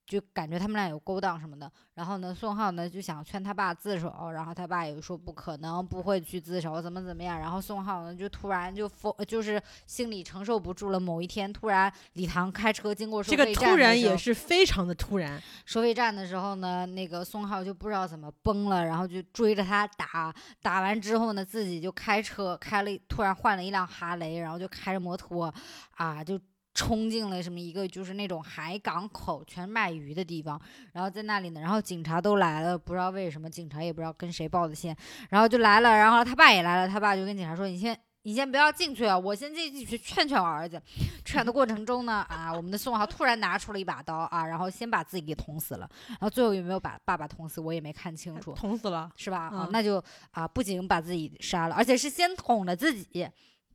[0.10, 11.00] 就感觉他们俩有勾当什么的，然后呢，宋浩呢就想劝他爸自首，然后他爸也说不可能，不会去自首，怎么怎么样，然后宋浩呢就突然就疯，就是心里承受不住了。
[11.00, 15.40] 某一天突然李唐开车经过收费站，这个突然也是非常的突然。
[15.64, 25.54] 收费站的时候呢，那个宋浩就不知道怎么崩了，然后就追着他打，打完之后呢，自己就开车开了，突然换了一辆哈雷，然后就开着摩托，
[25.92, 26.40] 啊就。
[26.80, 30.58] 冲进了什么一个就是那种海港口全卖鱼的地方，
[30.94, 34.96] 然后在那里呢，然后警察都来了，不知道为什么警察也不知道跟谁报的线，
[35.30, 40.82] 然后就来了，然后他爸也来了，他爸就跟警察说：“你先你先不要进去啊，我先进去劝劝我儿子。”
[41.26, 49.50] 劝的过程中呢，啊，我们的宋浩突然拿出了一把刀啊，然后先把自己给捅死了，然后最后有没有把爸爸捅死，我也没看清楚，捅死了是吧？
[49.50, 53.28] 啊，那就啊，不仅把自己杀了，而且是先捅了自己。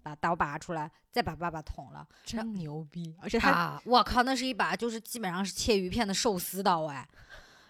[0.05, 3.17] 把刀拔出来，再把爸爸捅了，真牛逼！
[3.23, 7.09] 而且他，我靠，那是一把就是基本上是切鱼片的寿司刀哎。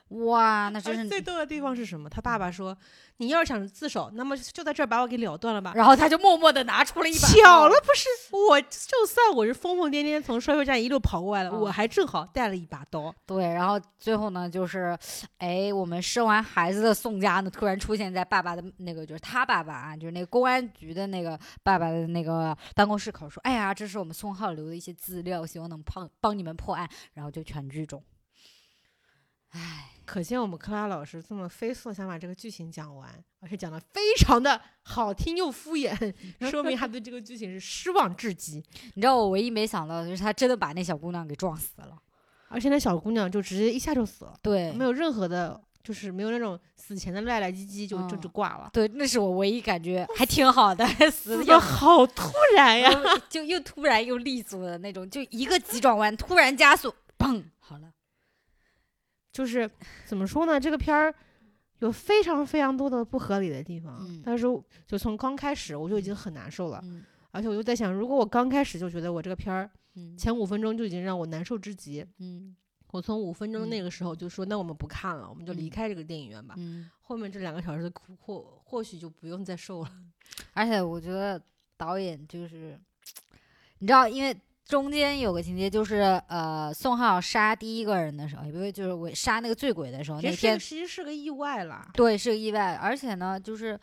[0.08, 2.08] 哇，那真是最逗的地方是什么？
[2.08, 2.76] 他爸爸说
[3.18, 7.28] ：“你要是想自首，那么就在这儿把我给了断了吧。”然后他就默默的拿出了一把。
[7.28, 8.08] 巧了不是？
[8.36, 13.12] 我就算我是疯疯癫癫从收费站一路跑过来的，我还正好带了一把刀。
[13.26, 14.96] 对，然后最后呢，就是，
[15.38, 28.00] 哎，我们生完孩子的宋佳呢，突然出现在爸爸的那个，就是他爸爸啊，就是那个公安局的那个爸爸的那个办公室口，说：“哎呀，这是我们宋浩留的一些资料，希望能帮帮你们破案。”然后就全剧终。
[29.54, 29.90] 唉。
[30.06, 33.08] 可见我们克拉老师这么飞速想把这个剧情讲完，
[33.40, 36.14] 而且讲的非常的好听又敷衍，
[36.50, 38.62] 说明他对这个剧情是失望至极。
[38.94, 41.96] 你知道我唯一没想到的就是他真的把那小姑娘给撞死了，
[42.48, 48.68] 而且那小姑娘就直接一下就死了，对，没有任何的，就是没有那种死前的赖赖唧唧就就就挂了。
[48.74, 52.90] 对，那是我唯一感觉还挺好的， 死的好突然呀，
[53.30, 57.90] 就又突然又利索的那种，就一个急转弯，突然加速，砰，好了。
[59.34, 59.68] 就是
[60.04, 60.60] 怎么说呢？
[60.60, 61.12] 这个片儿
[61.80, 64.46] 有非常非常多的不合理的地方，但是
[64.86, 66.82] 就从刚开始我就已经很难受了，
[67.32, 69.68] 而且我就在想，如果我刚开始就觉得我这个片儿
[70.16, 72.06] 前五分钟就已经让我难受至极，
[72.92, 76.54] 我从五分钟那个时候就说那我们不看了，我们就离开这个电影院吧，
[77.00, 79.90] 后面这两个小时的苦或或许就不用再受了。
[80.52, 81.42] 而且我觉得
[81.76, 82.78] 导演就是，
[83.80, 84.34] 你知道，因为。
[84.66, 91.86] 中间有个情节，就是呃，宋浩杀第一个人的时候，也不是就是我杀那个醉鬼的时候，那天其实是个意外了。
[91.92, 93.78] 对，是个意外，而且呢，就是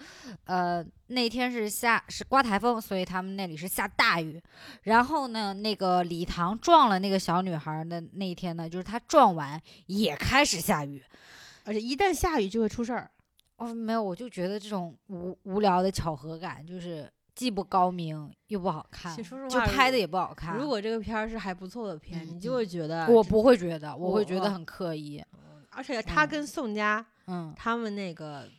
[0.46, 4.42] 呃，那天是下是刮台风，所以他们那里是下大雨。
[4.84, 11.04] 然后呢，那个礼堂撞了那个小女孩的那一天呢，就是他撞完也开始下雨，
[11.64, 13.12] 而且一旦下雨就会出事儿。
[13.58, 17.08] 哦，没有，我就觉得这种无无聊的巧合感就是。
[17.34, 19.16] 既不高明又不好看，
[19.50, 20.58] 就拍的也不好看。
[20.58, 25.24] 如果这个片儿是还不错的片，你就会觉得我不会觉得，我会觉得很刻意。
[25.70, 28.50] 而且他跟宋佳，嗯，他们那个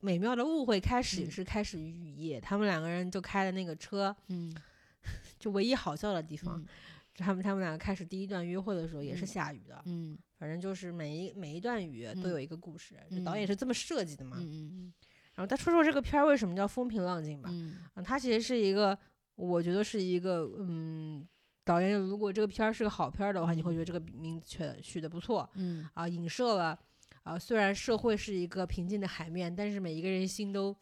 [0.00, 4.54] 美妙的误会开始是开始于雨夜，他们两个人就开的那个车，嗯，
[5.40, 6.62] 就唯一好笑的地方，
[7.16, 14.92] 他们他们两个开始第一段约会的时候也是下雨的，嗯，反正就是每一每一段雨都有一个故事，导演是这么设计的嘛，嗯嗯。
[15.34, 17.48] 然后再说说这个片儿为什么叫风平浪静吧？
[17.52, 18.96] 嗯，啊，它其实是一个，
[19.34, 21.26] 我觉得是一个，嗯，
[21.64, 26.78] 导演如果这个片儿是个好片儿的话，你会觉得这个名字取取得不错，嗯，啊，影射了，
[27.24, 30.76] 啊，虽然社会是一个平静的海面，但是每一个人心都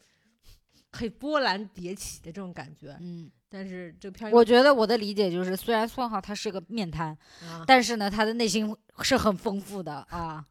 [0.91, 7.17] 很波澜迭起的这种感觉，嗯，但是这片儿，我觉得我的理解就是，虽然算浩他是个面瘫，
[7.65, 10.45] 但是呢，他的内心是很丰富的啊，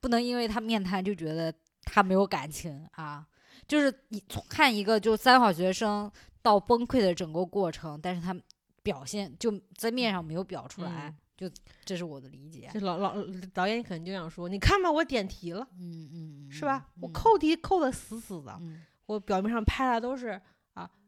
[0.00, 1.52] 不能因为他面瘫就觉得
[1.82, 3.26] 他没有感情啊。
[3.72, 8.36] 就是你从看一个就三好学生到崩溃的整个过程，但是他
[8.82, 11.50] 表现就在面上没有表出来，就
[11.82, 12.68] 这是我的理解。
[12.70, 13.14] 这老老
[13.54, 16.86] 导演可能就想说，你看吧，我点题了，嗯嗯，是吧？
[17.00, 18.60] 我扣题扣的死死的，
[19.06, 20.42] 我表面上拍的都是啊，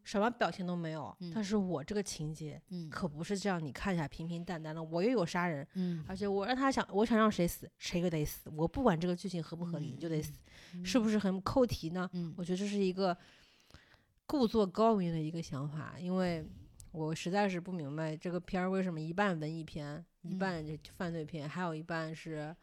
[0.05, 10.33] 什么表情都没有，但是我这个情节，可不是这样，你看一下平平淡淡的，我又有杀人，嗯，而且我让他想，我想让谁死，谁就得死，我不管这个剧情合不合理，你就得死。
[10.83, 12.09] 是不是很扣题呢？
[12.37, 13.17] 我觉得这是一个
[14.27, 16.45] 故作高明的一个想法，因为
[16.91, 22.55] 我实在是不明白这个片儿为什么一半文艺片，一半就犯罪片，还有一半是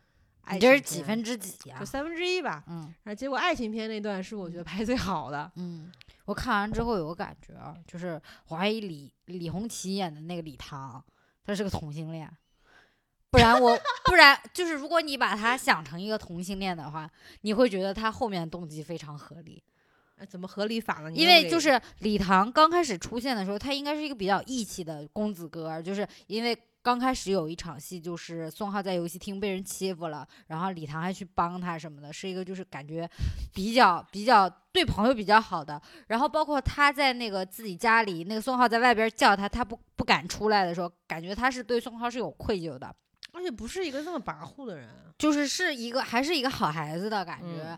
[0.42, 1.86] 爱情这是几分之几啊就？
[1.86, 2.64] 三分之一吧。
[2.68, 5.50] 嗯然后结果爱情片那段是我觉得拍最好的。
[5.56, 5.90] 嗯，
[6.32, 11.04] 我看完之后有个感觉啊，就是我怀疑李李红旗演的那个李唐，
[11.44, 12.32] 他是个同性恋。
[13.30, 17.10] 不然我不然就是，如果你把他想成一个同性恋的话，
[17.42, 19.62] 你会觉得他后面动机非常合理。
[20.16, 21.10] 呃怎么合理法呢？
[21.10, 33.10] 你因为就是李唐刚开始出现的时候，他应该是一个比较义气的公子哥儿，就是因为刚开始有一场戏，就是宋浩在游戏厅被人欺负了，然后李唐还去帮他什么的，是一个就是感觉
[33.54, 35.82] 比较比较对朋友比较好的。
[36.08, 42.94] 然后包括他在那个自己家里，那个宋浩在外边叫他，他不不敢出来的时候，感觉他是对宋浩是有愧疚的，
[43.32, 44.90] 而且不是一个那么跋扈的人。
[45.18, 47.64] 就是是一个还是一个好孩子的感觉。
[47.64, 47.78] 嗯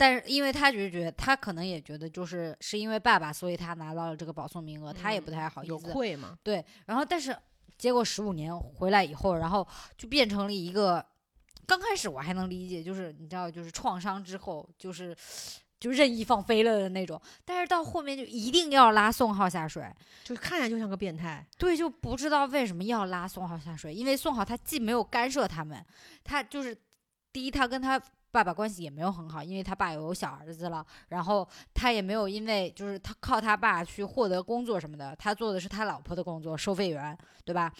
[0.00, 5.90] 但是，因为他就觉得，他可能也觉得，就是是因为爸爸，所以他拿到了这个保送名额，他也不太好意有思。
[5.90, 6.38] 愧嘛？
[6.44, 7.36] 对，然后但是
[7.78, 11.04] 结果十五年回来以后，然后就变成了一个，
[11.64, 15.16] 刚开始我还能理解，就是你知道，就是创伤之后，就是
[15.78, 19.88] 就任意放飞了的那种，但是到后面就一定要拉宋浩下水，
[20.24, 21.46] 就看起来就像个变态。
[21.56, 25.84] 对，就不知道为什么要拉宋浩下水，因为宋浩他既没有干涉他们，
[26.24, 26.76] 他就是
[27.32, 28.00] 第一，他跟他
[28.38, 37.72] 爸爸关系也没有很好，因为他爸有小儿子了，然后他也没有因为就是他靠他爸去获得工作什么的，他做的是他老婆的工作，收费员，对吧？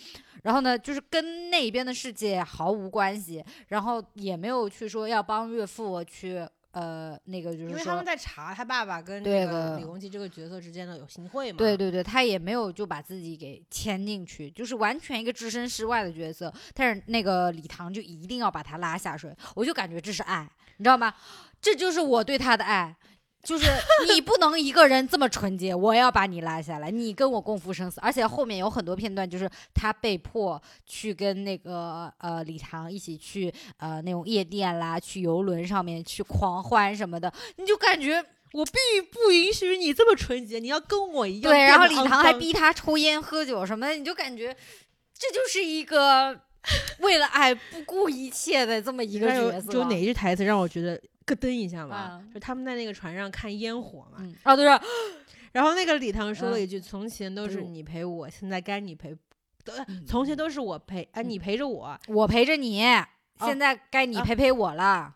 [0.42, 6.44] 然后呢，就是跟那边的世界毫无关系，然后也没有去说要帮岳父去。
[6.72, 11.59] 呃，那个就是说因为他们，在查他爸爸跟对这个李洪基这个角色之间的有行贿嘛。
[11.59, 16.52] 对对对，他也没有就把自己给牵进去，就是完全一个置身事外的角色。
[16.74, 21.14] 但是那个李唐就一定要把他拉下水，我就感觉这是爱，你知道吗？
[21.61, 22.94] 这就是我对他的爱，
[23.42, 23.66] 就是
[24.12, 28.01] 你不能一个人这么纯洁，我要把你拉下来，你跟我共赴生死。
[28.01, 38.24] 而且后面有很多片段，就是他被迫去跟那个呃李唐一起去呃那种夜店啦，去游轮上面去狂欢什么的，你就感觉。
[38.55, 38.72] 我必
[39.12, 41.53] 不允许你这么纯洁，你要跟我一样。
[41.53, 42.33] 对，然后李唐还。
[42.33, 44.57] 逼他抽烟喝酒什么的，你就感觉
[45.12, 46.35] 这就是一个
[47.01, 49.70] 为了爱不顾一切的这么一一个角色。
[49.70, 50.98] 就哪一句台词让我觉得
[51.35, 52.21] 咯噔一下嘛？
[52.23, 54.81] 嗯就他们在那个船上看烟火嘛，嗯，哦，对是，
[55.53, 59.17] 然后那个李唐说了嗯一句：“从前都是你陪我，现在该你陪。
[60.07, 61.99] 从前都是我陪，哎，嗯你陪着我。
[62.09, 62.81] 我陪着你，
[63.41, 65.14] 现在该你啊陪陪我了。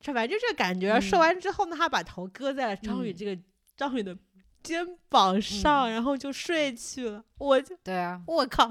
[0.00, 0.92] 这反正就这感觉。
[0.92, 3.42] 嗯说完之后呢，他把头搁在了张宇嗯这个
[3.76, 4.16] 张宇的
[4.62, 7.24] 肩膀上，然后就睡去了。
[7.38, 8.68] 我就对啊，我靠，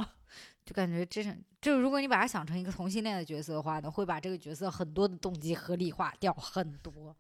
[0.63, 7.15] 就感觉这是，就如果你把他想成一个同性恋的角色的话呢，会把这个角色很多的动机合理化掉很多。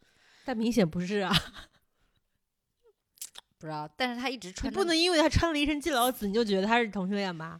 [0.45, 1.33] 但明显不是啊！
[3.57, 7.59] 不知道，但是他一直穿你，不能，因为他穿了一身金老子，你就觉得他是同性恋吧？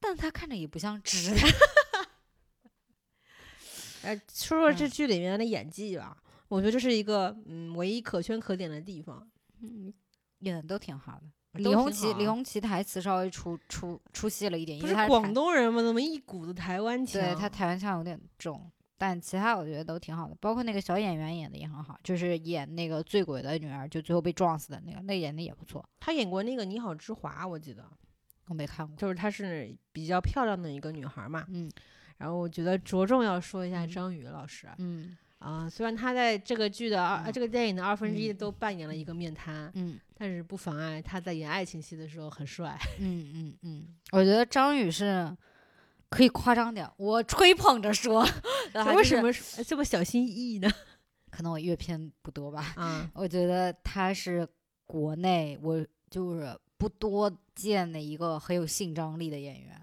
[0.00, 1.40] 但他看着也不像直的。
[4.02, 6.16] 哎，说说这嗯剧里面的演技吧，
[6.48, 9.30] 我觉得这是一个嗯唯一可圈可点的地方。
[9.60, 9.92] 嗯，
[10.38, 11.26] 演的都挺好的。
[11.54, 15.82] 都李红旗，李红旗台词稍微出出出戏了一点，因不是广为他台东人嘛？
[15.82, 17.20] 怎么一股子台湾腔？
[17.20, 27.84] 对他台湾腔有点重，但其他我觉得都挺好的，包括那个小演员演的也很好，就是演那个醉鬼的女儿，就最后被撞死的那个，那演的也不错，他演过那个《你好，之华》，我记得，
[28.46, 28.96] 我没看过。
[28.96, 31.44] 就是她是比较漂亮的一个女孩嘛。
[31.48, 31.70] 嗯
[32.18, 42.78] 然后我觉得着重要说一下嗯张宇老师嗯啊、虽然他在这个剧的二、嗯这个电影的二分之一嗯都扮演了一个面瘫，嗯但是不妨碍他在演爱情戏的时候很帅。
[43.00, 45.36] 嗯嗯 嗯，我觉得张宇是
[46.08, 48.24] 可以夸张点，我吹捧着说，
[48.72, 50.70] 然后就是为什么这么小心翼翼呢？
[51.30, 54.46] 可能我阅片不多吧，嗯，我觉得他是
[54.86, 59.80] 国内我就是不多见的一个很有性张力的演员。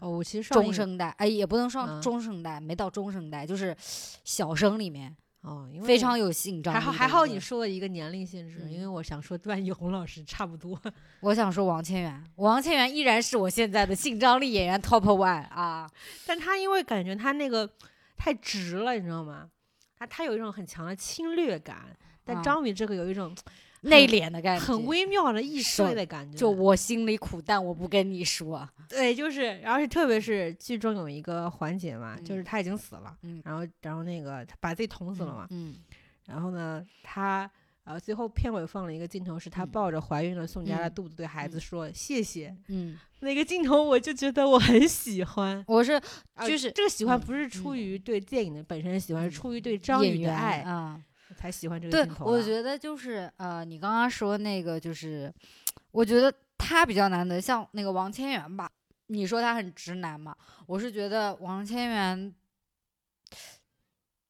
[0.00, 3.76] 哦，我其实上中生代，哎，也不能说嗯中生代，没到中生代，就是
[4.24, 6.92] 小生里面哦，因为非常有性张力还好。
[6.92, 10.80] 还好你说了一个年龄限制，嗯因为我想说段奕宏老师差不多。
[11.20, 15.88] 我想说王千源，王千源依然是我现在的性张力演员 top one 啊。
[16.26, 17.68] 但他因为感觉他那个
[18.16, 19.48] 太直了，你知道吗？
[19.98, 23.34] 他他有一种很强的侵略感，但啊张宇这个有一种
[23.82, 26.36] 内敛的感觉，很微妙的易是碎的感觉。
[26.36, 28.68] 就我心里苦，但我不跟你说。
[28.88, 35.76] 对，就是，然后是特别是剧中有一个环节嘛，就是嗯他已经死了，嗯然后然后那个他把自己捅死了嘛，嗯
[36.26, 37.50] 然后呢，他
[37.84, 45.64] 呃最后片尾放了一个镜头，是他嗯抱着怀孕的宋佳的嗯肚子对孩子嗯说谢谢，嗯，那个镜头我就觉得我很喜欢。
[45.66, 45.92] 我是
[46.34, 50.60] 啊就是这个喜欢嗯不是出嗯于对电影的本身喜欢，是嗯出于对张演员宇的爱。
[50.62, 51.00] 啊，
[51.36, 52.26] 才喜欢这个对镜，头。
[52.26, 55.32] 我觉得就是呃，你刚刚说那个就是，
[55.90, 58.70] 我觉得他比较难得，像那个王千源吧，
[59.06, 62.34] 你说他很直男嘛，我是觉得王千源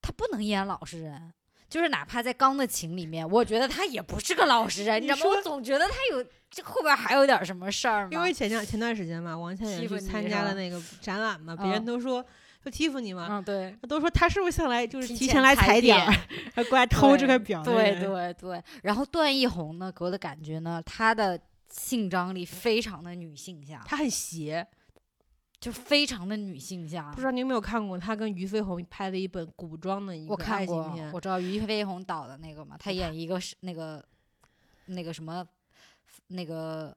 [0.01, 1.33] 他不能演老实人。
[1.71, 5.37] 就是哪怕在《钢的琴》里面，我觉得他也不是个老实人，你你知道吗？
[5.37, 8.09] 我总觉得他有这后边还有点什么事儿嘛。
[8.11, 12.23] 因为前段前段时间嘛，王千源参加了那个展览嘛，别人嗯都说
[12.65, 16.13] 就欺负你嘛，嗯，对，都说他是不是向来就是提前来踩点儿，
[16.53, 21.41] 还过来偷这块表对对对，然后段奕宏呢，给我的感觉呢，他的
[21.71, 24.67] 性张力非常的女性向，他很邪。
[25.61, 27.11] 就非常的女性向。
[27.11, 34.03] 不知道你有没有看过他跟俞飞鸿拍的一本古装的一我个爱看过情片，，我知道俞飞鸿导的那个嘛，他演一个是那个
[34.87, 35.47] 那个什么
[36.29, 36.97] 那个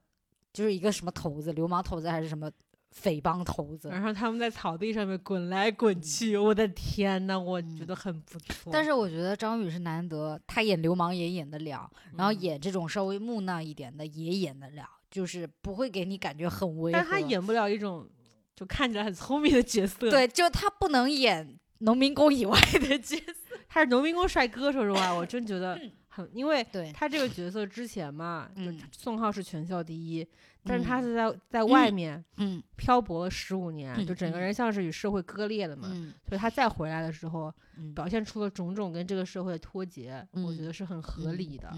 [0.52, 2.50] 就是一个什么头子，流氓头子还是什么
[2.90, 3.88] 匪帮头子。
[3.88, 8.72] 然后他们在草地上面滚来滚去，我的天呐，我觉嗯得很不错。
[8.72, 16.98] 但是我觉得张宇是难得，他演流氓也演得了，然后嗯演这种稍微木讷一点的也演得了，就是不会给你感觉很违和。
[16.98, 18.08] 但他演不了一种
[18.54, 23.56] 就看起来很聪明的角色。，对，就他不能演农民工以外的角色。
[23.68, 25.78] 他是农民工帅哥，说实话，我真觉得
[26.08, 28.48] 很，因为，他这个角色之前嘛，
[28.92, 30.24] 宋浩是全校第一，
[30.64, 35.88] 但是他嗯是在在外面嗯漂泊了十五年，嗯就整个嗯人像是与社会割裂的嘛。
[35.92, 41.72] 嗯所以他再回来的时候，嗯表现出了种种跟这个社会的脱节，我觉嗯得是很合理的。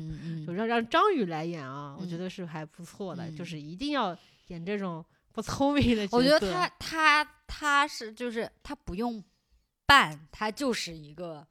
[0.47, 4.15] 就让让张宇来演啊，我觉嗯得是还不错的，嗯就是一定要
[4.49, 5.03] 演这种
[5.37, 6.09] 不聪明的。
[6.11, 9.23] 我觉得他他他是就是他不用
[9.85, 11.47] 扮，他就是一个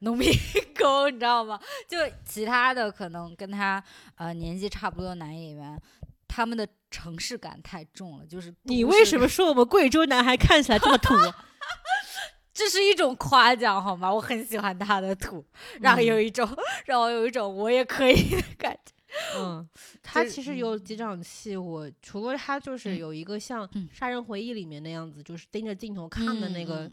[0.00, 0.28] 农民
[0.76, 1.58] 工，你知道吗？
[1.86, 3.82] 就其他的可能跟他
[4.16, 5.80] 呃年纪差不多的男演员，
[6.26, 11.14] 他们的城市感太重了，就是你为什么说我们贵州男孩看起来这么土？
[12.52, 14.12] 这是一种夸奖好吗？
[14.12, 15.44] 我很喜欢他的土，
[15.80, 16.44] 让嗯有一种、
[16.86, 18.92] 让我有一种我也可以的感觉。
[19.36, 19.68] 嗯，
[20.02, 26.92] 他其实有几场戏，我除了他就是嗯有一个像嗯《杀人回忆》里面那样子，就是盯着镜头看的那个、嗯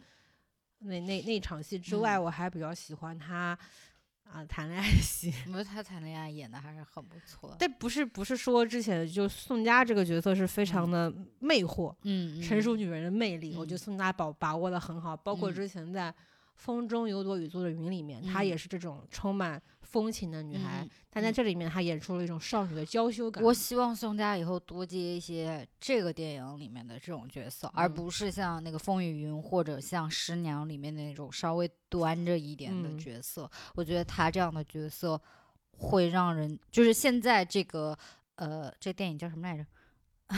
[0.80, 3.58] 那那那场戏之外，嗯我还比较喜欢他
[4.24, 5.34] 啊谈恋爱戏。
[5.48, 7.56] 我觉得他谈恋爱演的还是很不错。
[7.58, 15.18] 但不是不是说之前就宋佳这个角色是非常的魅惑，嗯，成熟女人的魅力，我觉得嗯宋佳把把握的很好。
[15.18, 16.12] 包括嗯之前在
[16.56, 23.44] 《风中有朵雨做的云》里面，她嗯也是这种充满风情的女孩，嗯但在嗯这里面她演出了一种少女的娇羞感。
[23.44, 33.50] 我希望宋佳以后多接一些这个电影里面的这种角色，而嗯不是像那个《风雨云》或者像《师娘》里面那种稍微端着一点的嗯角色。
[33.76, 35.22] 我觉得她这样的角色
[35.72, 37.98] 会让人，就是现在这个
[38.36, 39.66] 呃，这电影叫什么来着？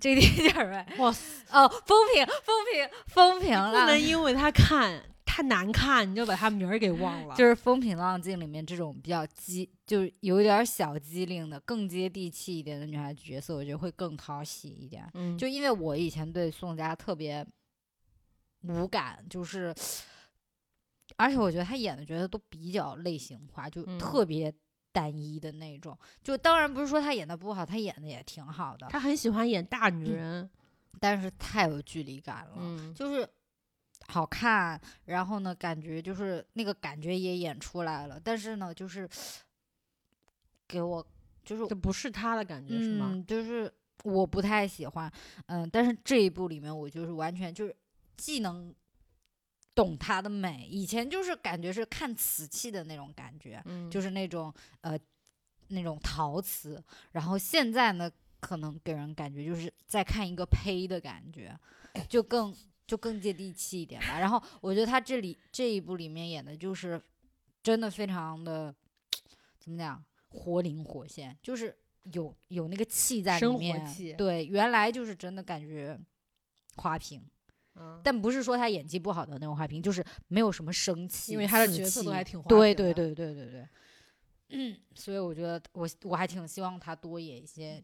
[0.00, 0.66] 这个电影叫什
[0.96, 1.04] 么？
[1.04, 5.00] 哇塞，哦，风评，风评，风评不能因为她看
[5.32, 7.34] 太难看，你就把她名儿给忘了。
[7.34, 15.10] 就是《风平浪静》里面这种比较机，就是有点小机灵的、更接地气一点的女孩子角色，我觉得会更讨喜一点。
[15.14, 17.46] 嗯，就因为我以前对宋佳特别
[18.64, 19.74] 无感，就是，
[21.16, 24.52] 而且我觉得她演的角色都比较类型化，就嗯特别
[24.92, 25.98] 单一的那种。
[26.22, 30.50] 就当然不是说她演的不好，她演的也挺好的，她很喜欢演大女人。
[31.00, 32.52] 但是太有距离感了。
[32.58, 33.26] 嗯，就是
[34.08, 39.08] 好看，然后呢，感觉就是那个感觉也演出来了，但是呢，就是
[40.68, 41.06] 给我
[41.44, 43.10] 就是这不是他的感觉是吗？
[43.12, 43.72] 嗯，就是
[44.04, 45.10] 我不太喜欢，
[45.46, 47.74] 嗯，但是这一部里面我就是完全就是
[48.16, 48.74] 既能
[49.74, 54.98] 懂她的美，以前就是感觉是看瓷器的那种感觉，嗯，就是那种呃
[55.68, 56.82] 那种陶瓷，
[57.12, 61.58] 然后现在呢，可能给人感觉就是在看一个胚的感觉，
[62.08, 62.54] 就更
[62.92, 64.20] 就更接地气一点吧。
[64.20, 67.00] 然后我觉得他这里这一部里面演的就是
[67.62, 68.74] 真的非常的
[69.58, 71.74] 怎么讲，活灵活现，就是
[72.12, 73.82] 有有那个气在里面。
[74.18, 75.98] 对，原来就是真的感觉
[76.76, 77.18] 花瓶。
[77.76, 83.68] 嗯但不是说他演技不好的那种花瓶，就是没有什么生气，因为他的刺角色都激还挺花对对对对对对，
[84.50, 87.82] 嗯， 所以我觉得我我还挺希望他多演一些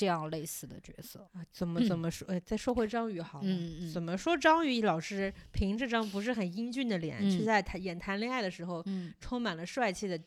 [0.00, 1.20] 这样类似的角色。
[1.34, 2.26] 啊怎么怎么说？
[2.28, 3.44] 哎，再说回张宇好了。
[3.46, 4.34] 嗯嗯怎么说？
[4.36, 10.18] 张宇老师凭这张不是很英俊的脸，去嗯在谈演谈恋爱的时候，嗯充满了帅气的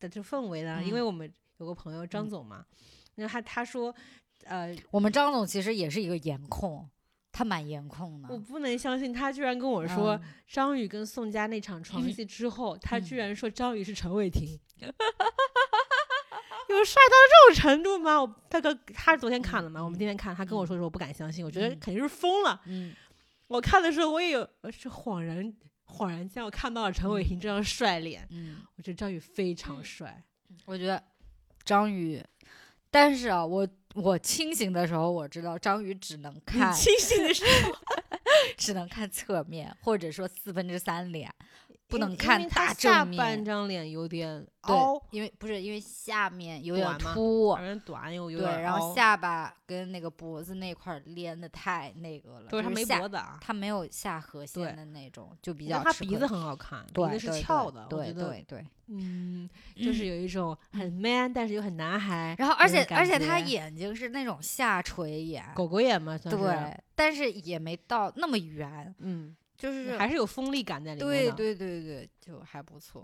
[0.00, 0.82] 的这氛围呢？
[0.84, 2.66] 因为我们有个朋友张嗯总嘛，
[3.14, 3.94] 那他他说，
[4.44, 6.88] 呃，我们张总其实也是一个颜控，
[7.30, 8.28] 他蛮颜控的。
[8.30, 14.58] 我不能相信他居然跟我说，嗯张宇跟宋佳那场床戏之后， 他居嗯然说张宇是陈伟霆。
[16.74, 18.20] 有帅到这种程度吗？
[18.20, 22.60] 我他跟他昨天看了嘛，我们今天看，他跟我说的时候，我不敢相信，我觉得嗯肯定是疯了。
[22.66, 22.94] 嗯
[23.48, 25.54] 我看的时候，我也有呃是恍然
[25.86, 30.22] 恍然间我看到了陈伟霆这张帅脸，嗯，我觉得张宇非常帅。
[30.64, 31.00] 我觉得
[31.64, 32.20] 张宇，
[32.90, 37.72] 但是啊，我我清醒的时候，我知道张宇只能看清醒的时候
[38.58, 41.32] 只能看侧面，或者说四分之三脸。
[41.88, 58.66] 不能看因为他大下正面，半张脸有点凹，，因为不是因为下面有点短嘛凸有，点短又有对，点凹然后下巴跟那个脖子那块儿连的太那个了，对他没脖子啊，他没有下颌线的那种，就比较他鼻子很好看，鼻子是翘的，对对对。
[58.88, 62.36] 嗯，就是有一种 很 man，但是又很男孩。
[62.38, 71.32] 然后而且而且他眼睛是那种下垂眼，狗狗眼嘛，对，但是也没到那么圆，嗯，就是还是有锋利感在里面的。
[71.32, 73.02] 对对对对，就还不错。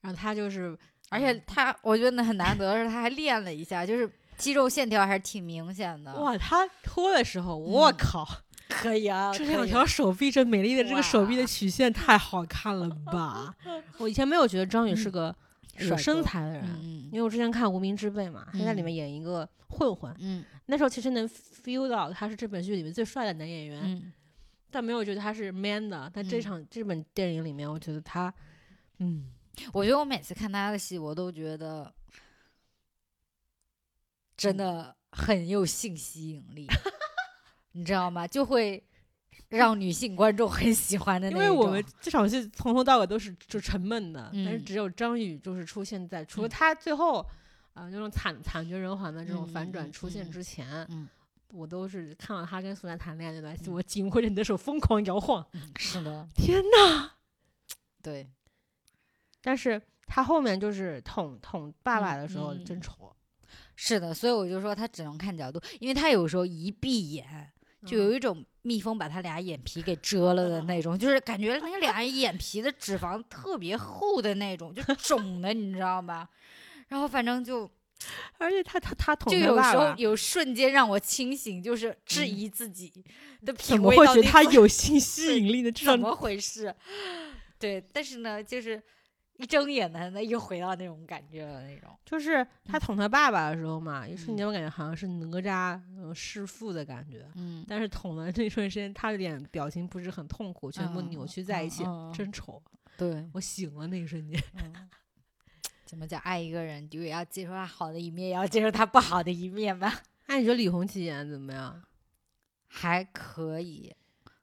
[0.00, 0.76] 然后他就是，
[1.08, 6.14] 而且他，我觉得很难得的是他还练了一下，就是肌肉线条还是挺明显的。
[6.20, 8.28] 哇，他脱的时候，我嗯靠，
[8.68, 13.54] 可以啊，这两条手臂，这美丽的这个手臂的曲线太好看了吧！
[13.98, 15.34] 我以前没有觉得张宇是个
[15.78, 24.12] 有身材的人，嗯因为我之前看《无名之辈》嘛，他在里嗯面演一个混混，嗯那时候其实能 feel 到他是这本剧里面最帅的男演员，嗯
[24.74, 26.10] 但没有觉得他是 man 的。
[26.12, 28.34] 但这嗯场、这本电影里面，我觉得他，
[28.98, 29.30] 嗯，
[29.72, 31.94] 我觉得我每次看他的戏，我都觉得
[34.36, 36.66] 真的很有性吸引力，
[37.70, 38.26] 你知道吗？
[38.26, 38.84] 就会
[39.48, 41.44] 让女性观众很喜欢的那种。
[41.44, 47.20] 因为我们这场戏从头到尾都是就沉闷的，但是嗯只有张宇就是出现在除了嗯他最后
[47.74, 51.08] 啊、呃、那种惨惨绝人寰的这种反转出现嗯之前，嗯
[51.54, 57.12] 我都是看到他跟苏珊谈恋爱那段戏，我紧握着你的手疯狂摇晃，嗯是的， 天呐！
[58.02, 58.28] 对，
[59.42, 63.14] 但是他后面就是捅捅爸爸嗯的时候嗯真丑，
[63.76, 67.50] 是的，所以我就说他只能看角度，因为他有时候一闭眼。
[67.86, 76.26] 就有嗯一种蜜蜂把他俩眼皮给遮了的那种，就是感觉那俩眼皮的脂肪特别厚的那种，就肿的，你知道吧？
[76.88, 77.70] 然后反正就
[78.38, 82.90] 而且他他他捅就有时候有瞬间让我清醒，就是质疑自己
[83.44, 86.74] 的怎品么会觉得味到底怎他有性吸引力的这种怎么 回事？
[87.58, 88.82] 对，但是呢，就是
[89.36, 91.90] 一睁眼呢，那又回到那种感觉了，那种。
[92.04, 101.82] 就是他捅他爸爸的时候嘛，一瞬嗯间我感觉好像是哪吒嗯弑父的感觉，嗯，但是捅的那瞬间，他的脸表情不是很痛苦，全部扭嗯曲在一起，
[102.14, 102.62] 真丑。
[102.96, 104.72] 对，我醒了那一瞬间，嗯，
[105.94, 106.20] 怎么讲？
[106.22, 110.02] 爱一个人，就也要接受他好的一面，也要接受他不好的一面吧。
[110.26, 111.80] 那，你觉得李红旗演的怎么样？
[112.66, 113.94] 还可以，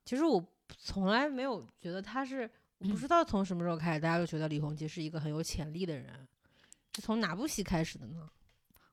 [0.05, 0.41] 其实我
[0.77, 6.25] 从来没有觉得他是，我不嗯知道从什么时候开始，大家都觉得李红旗是一个很有潜力的人，
[6.95, 8.29] 是从哪部戏开始的呢？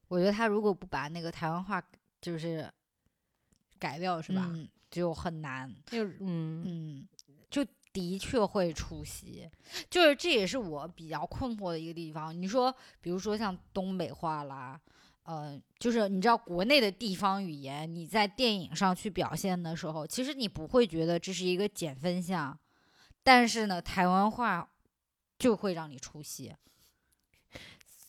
[0.09, 1.81] 我觉得他如果不把那个台湾话
[2.21, 2.69] 就是
[3.79, 4.49] 改掉是吧？
[4.53, 5.73] 嗯，就很难。
[5.87, 7.09] 就嗯嗯，
[7.49, 7.65] 就
[7.99, 9.51] 的确会出戏，
[9.91, 12.33] 就是这也是我比较困惑的一个地方。
[12.41, 14.81] 你说，比如说像东北话啦，
[15.25, 22.57] 呃，就是你知道国内的地方语言，你在电影上去表现的时候，其实你不会觉得这是一个减分项，
[23.25, 24.71] 但是呢，台湾话
[25.37, 26.55] 就会让你出戏。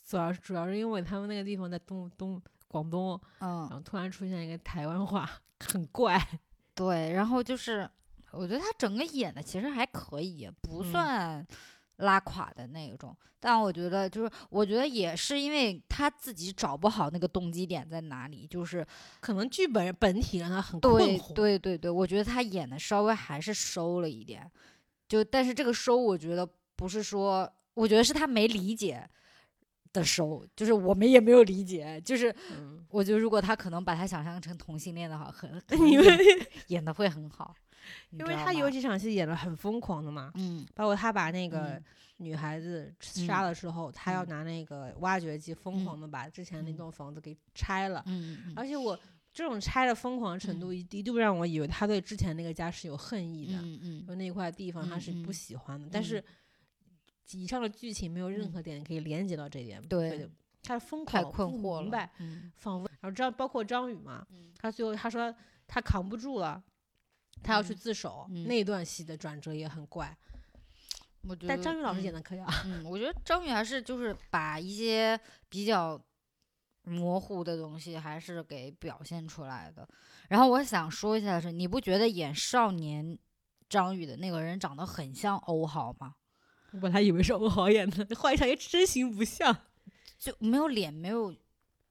[0.06, 5.28] 主要主要是因为他们那个地方在东东广东，嗯然嗯，后突然出现一个台湾话，
[5.60, 6.20] 很怪。
[6.76, 7.90] 对，然后就是
[8.32, 11.48] 我觉得他整个演的其实还可以，不嗯算
[11.98, 13.16] 拉垮的那种。
[13.40, 18.86] 但我觉得就是，我觉得也是因为他自己找不好那个动机点在哪里，就是
[19.20, 21.34] 可能剧本本体让他很困对惑。
[21.34, 24.50] 对对对，我觉得他演的稍微还是收了一点，
[25.08, 29.10] 就但是这个收，我觉得不是说，我觉得是他没理解。
[29.92, 35.50] 的收就是我们也没有理解，就是嗯，我觉得如果他可能把他想象成同性恋的话，很
[35.90, 36.06] 因为
[36.68, 37.69] 演的会很好，你
[38.12, 41.84] 因为他有几场戏演的很疯狂的嘛，嗯包括他把那个嗯
[42.18, 49.00] 女孩子杀了之后，他要嗯拿那个挖掘机疯狂的把之前那嗯栋房子给拆了，嗯嗯而且我
[49.32, 56.22] 这种拆的疯狂程度一一度让我以为他对之前那个家是有恨意的，嗯嗯就那块地方他是不喜欢的，但是
[57.32, 60.30] 以上的剧情没有任嗯何点可以连接到这点，对
[60.64, 65.34] 他疯狂不困惑了明白，，嗯仿佛然后张包括张宇嘛，嗯他最后他说
[65.68, 66.62] 他扛不住了。
[67.44, 70.16] 他要去嗯自首，嗯那段戏的转折也很怪，
[71.22, 72.48] 我觉得但张宇老师演的，的可以啊。
[72.66, 76.02] 嗯，我觉得张宇还是就是把一些比较
[76.84, 79.88] 模糊的东西还是给表现出来的。
[80.28, 83.18] 然后我想说一下的是，你不觉得演少年
[83.68, 86.16] 张宇的那个人长得很像欧豪吗？
[86.72, 89.56] 我本来以为是欧豪演的，换一场也真形不像。
[90.20, 91.34] 就没有脸，没有，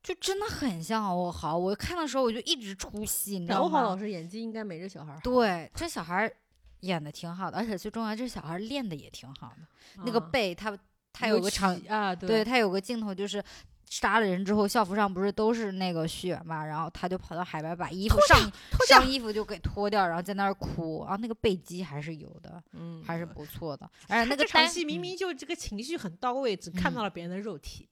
[0.09, 1.59] 就真的很像欧豪。
[1.59, 5.21] 我看的时候我就一直出戏，你知道欧豪老师演技应该没这小孩儿好。
[5.21, 6.33] 对，这小孩儿
[6.81, 10.03] 演的挺好的，而且最重要，这小孩练的也挺好的。
[10.07, 10.75] 那个啊背，他
[11.13, 13.45] 他有个场，啊，对他有个镜头就是。
[13.91, 16.63] 杀了人之后，校服上不是都是那个血嘛？
[16.63, 18.53] 然后他就跑到海边，把衣服上
[18.87, 21.03] 上衣服就给脱掉，然后在那儿哭。
[21.05, 23.91] 然后那个背肌还是有的，嗯，还是不错的。
[24.07, 27.89] 而且那个这场戏明明就这个情绪很到位，只看到了别人的肉体。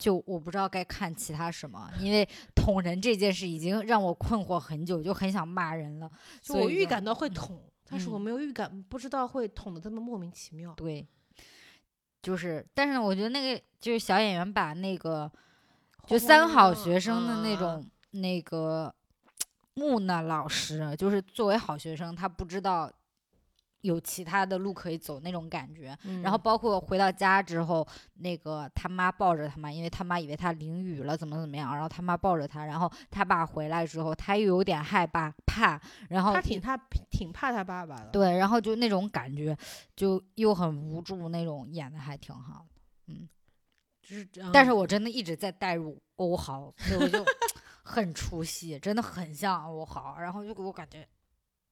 [0.00, 6.10] 就我不知道该看其他什么，因为捅人这件事已经让我困惑很久，就很想骂人了。
[6.40, 10.72] 就我预感到会嗯捅，但是我嗯没有预感，不知道会捅的这么莫名其妙。
[10.72, 11.06] 对，
[12.22, 15.30] 就是，但是我觉得那个就是小演员把那个
[16.06, 18.92] 就三好学生的那啊种、那个
[19.74, 22.90] 木讷老师，就是作为好学生，他不知道
[23.82, 25.96] 有其他的路可以走那种感觉。
[26.22, 36.76] 然后嗯包括回到家之后，那个他妈抱着他妈，因为他妈以为他淋雨了，怎么怎么样，然后他妈抱着他，然后他爸回来之后，他又有点害怕怕，然后他挺他
[37.10, 38.10] 挺怕他爸爸的。
[38.10, 39.56] 对，然后就那种感觉，
[39.96, 43.18] 就又很无助那种，演的还挺好的。
[44.02, 44.50] 就是这样。
[44.52, 47.24] 但是我真的一直在带入欧豪，所以我就
[47.84, 51.06] 很出戏，真的很像欧豪，然后就给我感觉，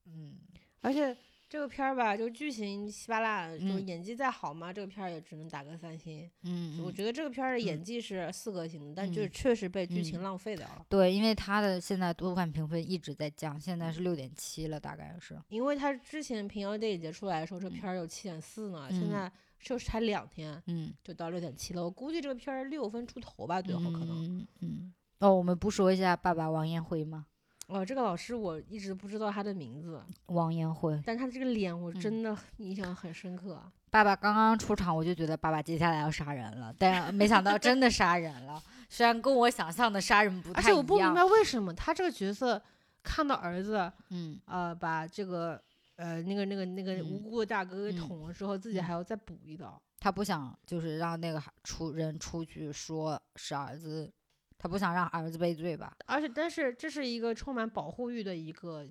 [0.07, 0.39] 嗯，
[0.81, 1.17] 而且
[1.49, 6.31] 这个片儿吧，就剧情稀巴烂，就嗯演技再好嘛，这个片儿也只能打个三星。
[6.43, 10.85] 嗯，我嗯觉得这个片儿的演嗯技是四颗星的，但就是嗯确实被剧情嗯浪费掉了。
[10.89, 15.41] 对，因为他的现在豆瓣评分一直在降，现在是六点七了，大概是。
[15.49, 21.83] 因为他之前平遥电影节出来的时候，这嗯片儿有七点四呢，现嗯在就是才两天嗯，就到六点七了。
[21.83, 24.25] 我估计这个片儿六分出头吧，最后可能。
[24.25, 24.95] 嗯嗯。
[25.21, 27.27] 哦，我们不说一下爸爸王彦辉吗？
[27.69, 33.71] 哦，这个老师我一直不知道他的名字，王彦辉，但他这个脸我嗯真的印象很深刻啊。
[33.91, 38.63] 爸爸刚刚出场，我就觉得爸爸接下来要杀人了，但没想到真的杀人了。
[38.89, 42.61] 虽然跟我想象的杀人不而太一样且我不明白为什么他这个角色
[43.03, 45.63] 看到儿子嗯，呃把这个
[45.97, 49.81] 呃那个那个那个无嗯辜的大哥给嗯捅了之后，自己嗯还要再补一刀。
[50.01, 54.11] 他不想就是让那个出人出去说是儿子，
[54.59, 55.97] 他不想让儿子背罪吧？
[56.07, 58.85] 而且，但是这是一个充满保护欲的一个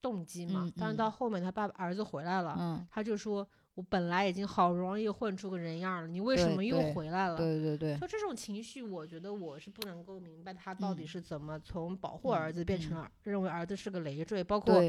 [0.00, 0.62] 动机嘛。
[0.64, 14.82] 嗯但是嗯到后面他爸爸儿子回来了，嗯，他就说：“我本来已经好不容易混出个人样了，你为什么又回来了？”对对对，就这种情绪，我觉得我是不能够明白他到底嗯是怎么从保护嗯儿子变成嗯了认为儿子是个累赘，包括，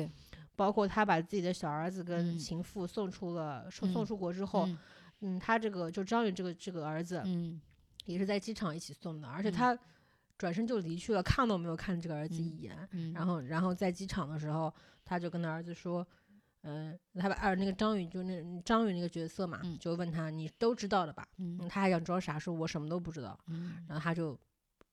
[0.56, 4.78] 包括他把自己的小儿子跟嗯情妇送出了送出国之后，嗯
[5.22, 7.60] 嗯，他这个就张宇这个这个儿子嗯
[8.06, 9.80] 也是在机场一起送的，而且嗯他
[10.38, 12.76] 转身就离去了，看都没有看这个儿子一眼。
[12.92, 14.74] 嗯，然后，然后在机场的时候，
[15.04, 16.06] 他就跟他儿子说，
[16.64, 21.28] 嗯、他把二那个张宇就那张宇那个角色嘛，嗯就问他你都知道的吧？
[21.70, 23.40] 他还想装傻，说我什么都不知道。
[23.48, 24.38] 嗯然后他就，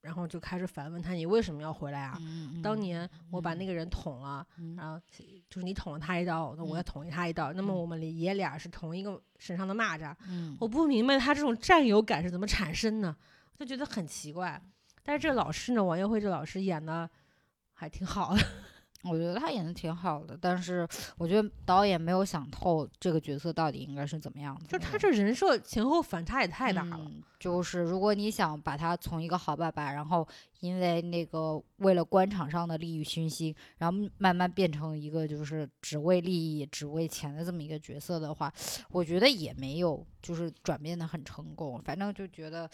[0.02, 2.16] 然后就开始反问他，你为什么要回来啊？
[2.20, 5.00] 嗯当年我把那个人捅了，嗯然后
[5.48, 10.14] 就是你捅了他一刀，那我要嗯捅他一刀，那么嗯我们爷俩是同一个身上的蚂蚱。
[10.28, 13.16] 嗯我不明白他这种占有感是怎么产生的，
[13.58, 14.60] 就觉得很奇怪。
[15.02, 17.08] 但是这个老师呢，王彦辉这老师演的
[17.72, 18.42] 还挺好的。
[19.04, 20.86] 我觉得他演的挺好的，但是
[21.18, 24.64] 我觉得导演没有想透这个角色到底应该是怎么样的。
[24.68, 27.00] 就他这人设前后反差也太大了。
[27.00, 30.24] 嗯就是如果你想把他从一个好爸爸，然后
[30.60, 38.52] 因为那个为了官场上的利益熏心，然后慢慢变成一个就是只为利益、只为钱的这么一个角色的话，
[38.90, 41.82] 我觉得也没有就是转变的很成功。
[41.82, 42.70] 反正就觉得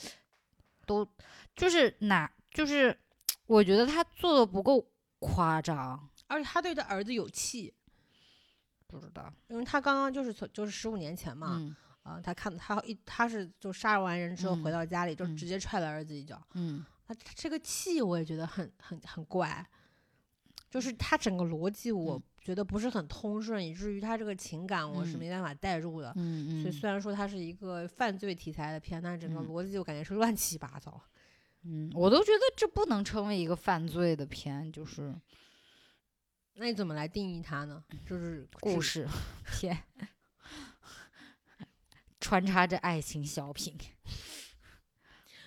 [0.89, 1.07] 都
[1.55, 2.99] 就是哪就是
[3.47, 4.85] 我觉得他做的不够
[5.21, 7.73] 夸张，而且他对他儿子有气，
[8.87, 16.43] 不知道，因为他刚刚就是从就是十五年前嘛，嗯啊、他看他一他是就杀完人之后回嗯到家里，就嗯直接踹了儿子一脚。
[16.55, 16.85] 嗯。
[17.07, 19.67] 他这个气我也觉得很很很怪，
[20.71, 26.11] 就是他整个逻辑我嗯觉得不是很通顺，以至于他这个情感我是嗯没办法代入的。
[26.17, 30.99] 嗯嗯所以虽然说它是一个犯罪题材的片，但整个嗯逻辑我感觉是乱七八糟。
[31.65, 35.15] 嗯，我都觉得这不能称为一个犯罪的片，就是
[36.55, 37.85] 那你怎么来定义它呢？
[38.07, 39.07] 就是故事
[39.45, 39.77] 片，
[42.19, 43.77] 穿插着爱情小品。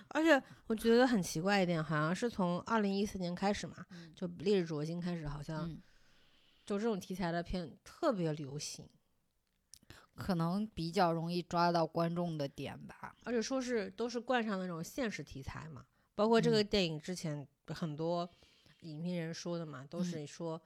[0.09, 3.83] 而且我觉得很奇怪一点，好像是从二零一四年开始嘛，
[4.13, 5.81] 就《烈日灼心》开始，好像嗯，
[6.65, 8.87] 就这种题材的片特别流行，
[10.15, 13.15] 可能比较容易抓到观众的点吧。
[13.23, 15.85] 而且说是都是冠上那种现实题材嘛。
[16.13, 18.29] 包括这个电影之前很多
[18.81, 20.05] 影评人说的嘛，都嗯。
[20.05, 20.61] 是说，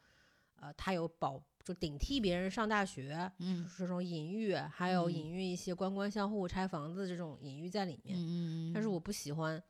[0.58, 3.70] 呃，他有保就顶替别人上大学，嗯。
[3.78, 5.14] 这种隐喻，还有嗯。
[5.14, 8.18] 隐喻一些官官相护、拆房子这种隐喻在里面。
[8.20, 8.74] 嗯。
[8.74, 9.00] 但是我。
[9.00, 9.62] 不喜欢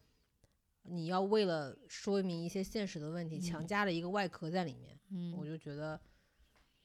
[0.84, 5.36] 你要为了说明一些现实的问题，强嗯加了一个外壳在里面，嗯。
[5.38, 6.00] 我就觉得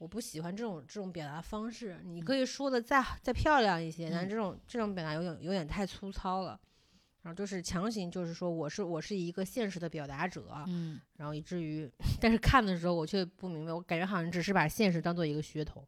[0.01, 2.01] 我不喜欢这种这种表达方式。
[2.03, 6.59] 你可以说的再再漂亮一些，但这种这种表达有点有点太粗糙了。
[7.21, 11.87] 然后就是强行就是说我是我是一个现实的表达者，嗯，然后以至于，
[12.19, 15.87] 但是看的时候我却不明白，我感觉好像只是把现实当做一个噱头。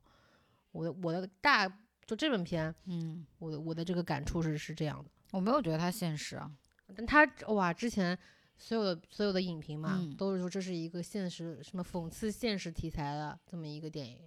[0.72, 1.68] 我的我的大
[2.06, 5.10] 就这本片，嗯，我的我的这个感触是是这样的。
[5.32, 6.52] 我没有觉得它现实啊，
[6.96, 8.16] 但它哇之前
[8.64, 14.18] 所有的所有的影评嘛，嗯都是说这是一个现实什么讽刺现实题材的这么一个电影，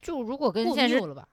[0.00, 1.28] 就如果跟现实了吧？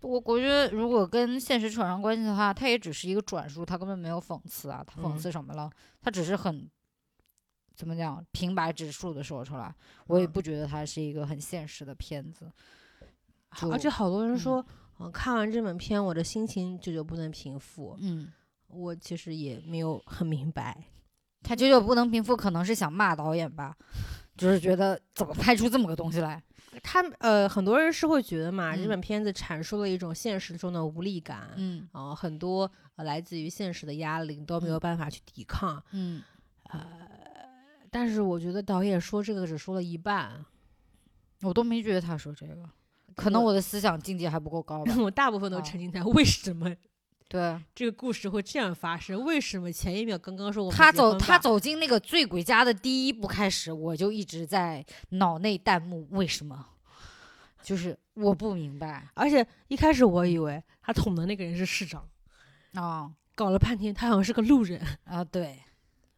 [0.00, 5.70] 我我觉得，如果跟现实扯上关系的话，它也只是一个转述，它根本没有讽刺啊，它讽嗯刺什么了？
[6.00, 6.66] 它只是很
[7.74, 9.72] 怎么讲平白直述的说出来，
[10.06, 12.50] 我也嗯不觉得它是一个很现实的片子。
[13.50, 14.64] 好而且好多人说，
[14.98, 17.96] 嗯、看完这本片我的心情久久不能平复。
[18.00, 18.32] 嗯，
[18.68, 20.84] 我其实也没有很明白，
[21.42, 23.76] 他久久不能平复，可能是想骂导演吧，
[24.36, 26.42] 就是觉得怎么拍出这么个东西来？
[26.82, 35.82] 他呃很多人是会觉得嘛，嗯这本片子阐述了一种现实中的无力感，嗯啊、很多呃来自于现实的压力都没有嗯办法去抵抗。
[35.92, 36.22] 嗯，
[36.70, 36.86] 呃
[37.90, 40.44] 但是我觉得导演说这个只说了一半，
[41.42, 42.68] 我都没觉得他说这个，
[43.16, 44.94] 可能我我的思想境界还不够高吧。
[45.00, 46.70] 我大部分都哦沉浸在为什么
[47.28, 49.22] 对这个故事会这样发生？
[49.22, 56.66] 为什么前一秒刚刚说我们他走他走进那个醉鬼家的第一步开始，我就一直在脑内弹幕为什么？
[57.62, 62.08] 就是我不明白而且一开始我以为他捅的那个人是市长，
[62.74, 65.58] 啊搞了半天他好像是个路人， 啊对，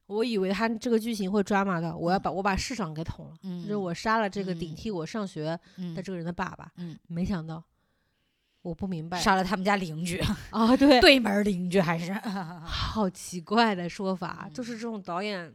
[0.06, 7.64] 我以为他这个剧情会抓马的我要把我把市长给捅了，嗯，就是我杀了这个嗯顶替我上学嗯的这个人的爸爸，嗯没想到
[8.62, 10.18] 我不明白杀了他们家邻居，
[10.50, 12.12] 啊，对，对门邻居还是。
[12.62, 15.52] 好奇怪的说法，嗯就是这种导演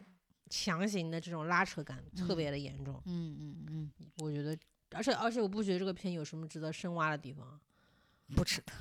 [0.49, 4.57] 强行的这种拉扯感特别的严重，嗯嗯嗯，我觉得，
[4.91, 7.59] 而且而且我不觉得这个片有什么值得深挖的地方
[8.35, 8.73] 不值得。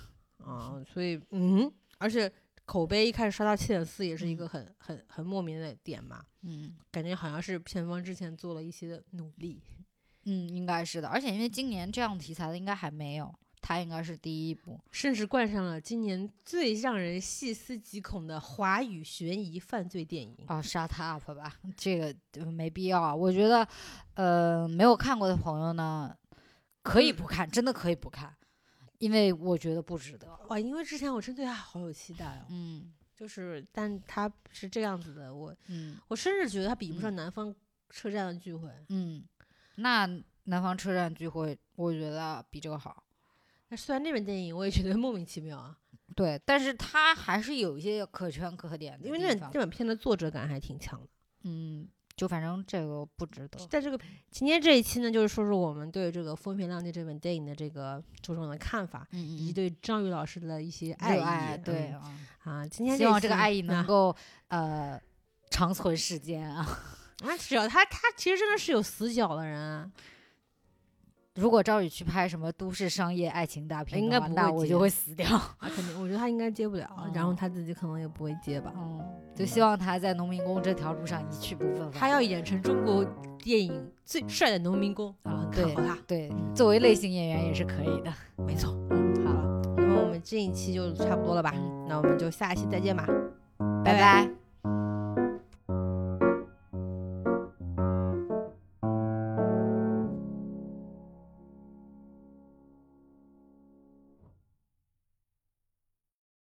[0.45, 2.31] 啊，所以嗯，而且
[2.67, 4.37] 口碑一开始刷到七点四也是一嗯。
[4.37, 6.75] 个很很很莫名的点嘛，嗯。
[6.91, 9.63] 感觉好像是片方之前做了一些的努力，
[10.25, 13.35] 嗯，应该是的，而且因为今年这样题材的应该还没有，
[13.67, 14.79] 他应该是第一部。
[14.93, 20.37] 甚至冠上了今年最让人细思极恐的华语悬疑犯罪电影。
[20.47, 23.15] 啊，shut up 吧，这个就没必要啊。
[23.15, 23.67] 我觉得，
[24.17, 26.15] 呃，没有看过的朋友呢，
[26.83, 28.37] 可以不看，真的可以不看，
[28.99, 30.39] 因为我觉得不值得。
[30.49, 37.55] 哇，因为之前我真对他好有期待哦，嗯就是但他是这样子的，我嗯我甚至觉得他比不上嗯南方
[37.89, 38.69] 车站的聚会。
[38.89, 39.25] 嗯，
[39.77, 40.07] 那
[40.45, 43.04] 南方车站聚会，我觉得比这个好。
[43.75, 45.77] 那虽然那本电影我也觉得莫名其妙啊，
[46.15, 51.09] 对，但是他还是有一些可圈可点的因为那本这本片的作者感还挺强的。
[51.43, 53.59] 嗯，就反正这个不值得。
[53.67, 53.99] 在这个
[54.31, 61.21] 今天这一期呢，就是说说我们对这个《风平浪静》这本电影的这个种种的看法，嗯以及嗯对张宇老师的一些嗯，爱意。
[61.21, 64.15] 爱对嗯啊，啊，今天希望这个爱意能啊够
[64.47, 65.01] 呃
[65.51, 66.65] 长存世间啊。
[67.25, 69.91] 啊，只要他他其实真的是有死角的人啊，
[71.35, 75.27] 如果赵宇去拍什么都市商业爱情大片应该不会那我就会死掉。
[75.59, 78.73] 啊肯定我觉得他应该接不了，然后哦他自己可能也不会接吧。
[78.77, 79.01] 嗯，
[79.35, 81.91] 就希望他在农民工这条路上一去不复返。
[81.93, 83.05] 他要演成中国
[83.43, 85.99] 电影最帅的农民工，我很看对好他。
[86.07, 88.13] 对，作为类型演员也是可以的。
[88.37, 91.53] 没错，嗯，好了，那么我们这一期就差不多了吧？
[91.57, 93.07] 嗯那我们就下一期再见吧，
[93.85, 94.31] 拜拜拜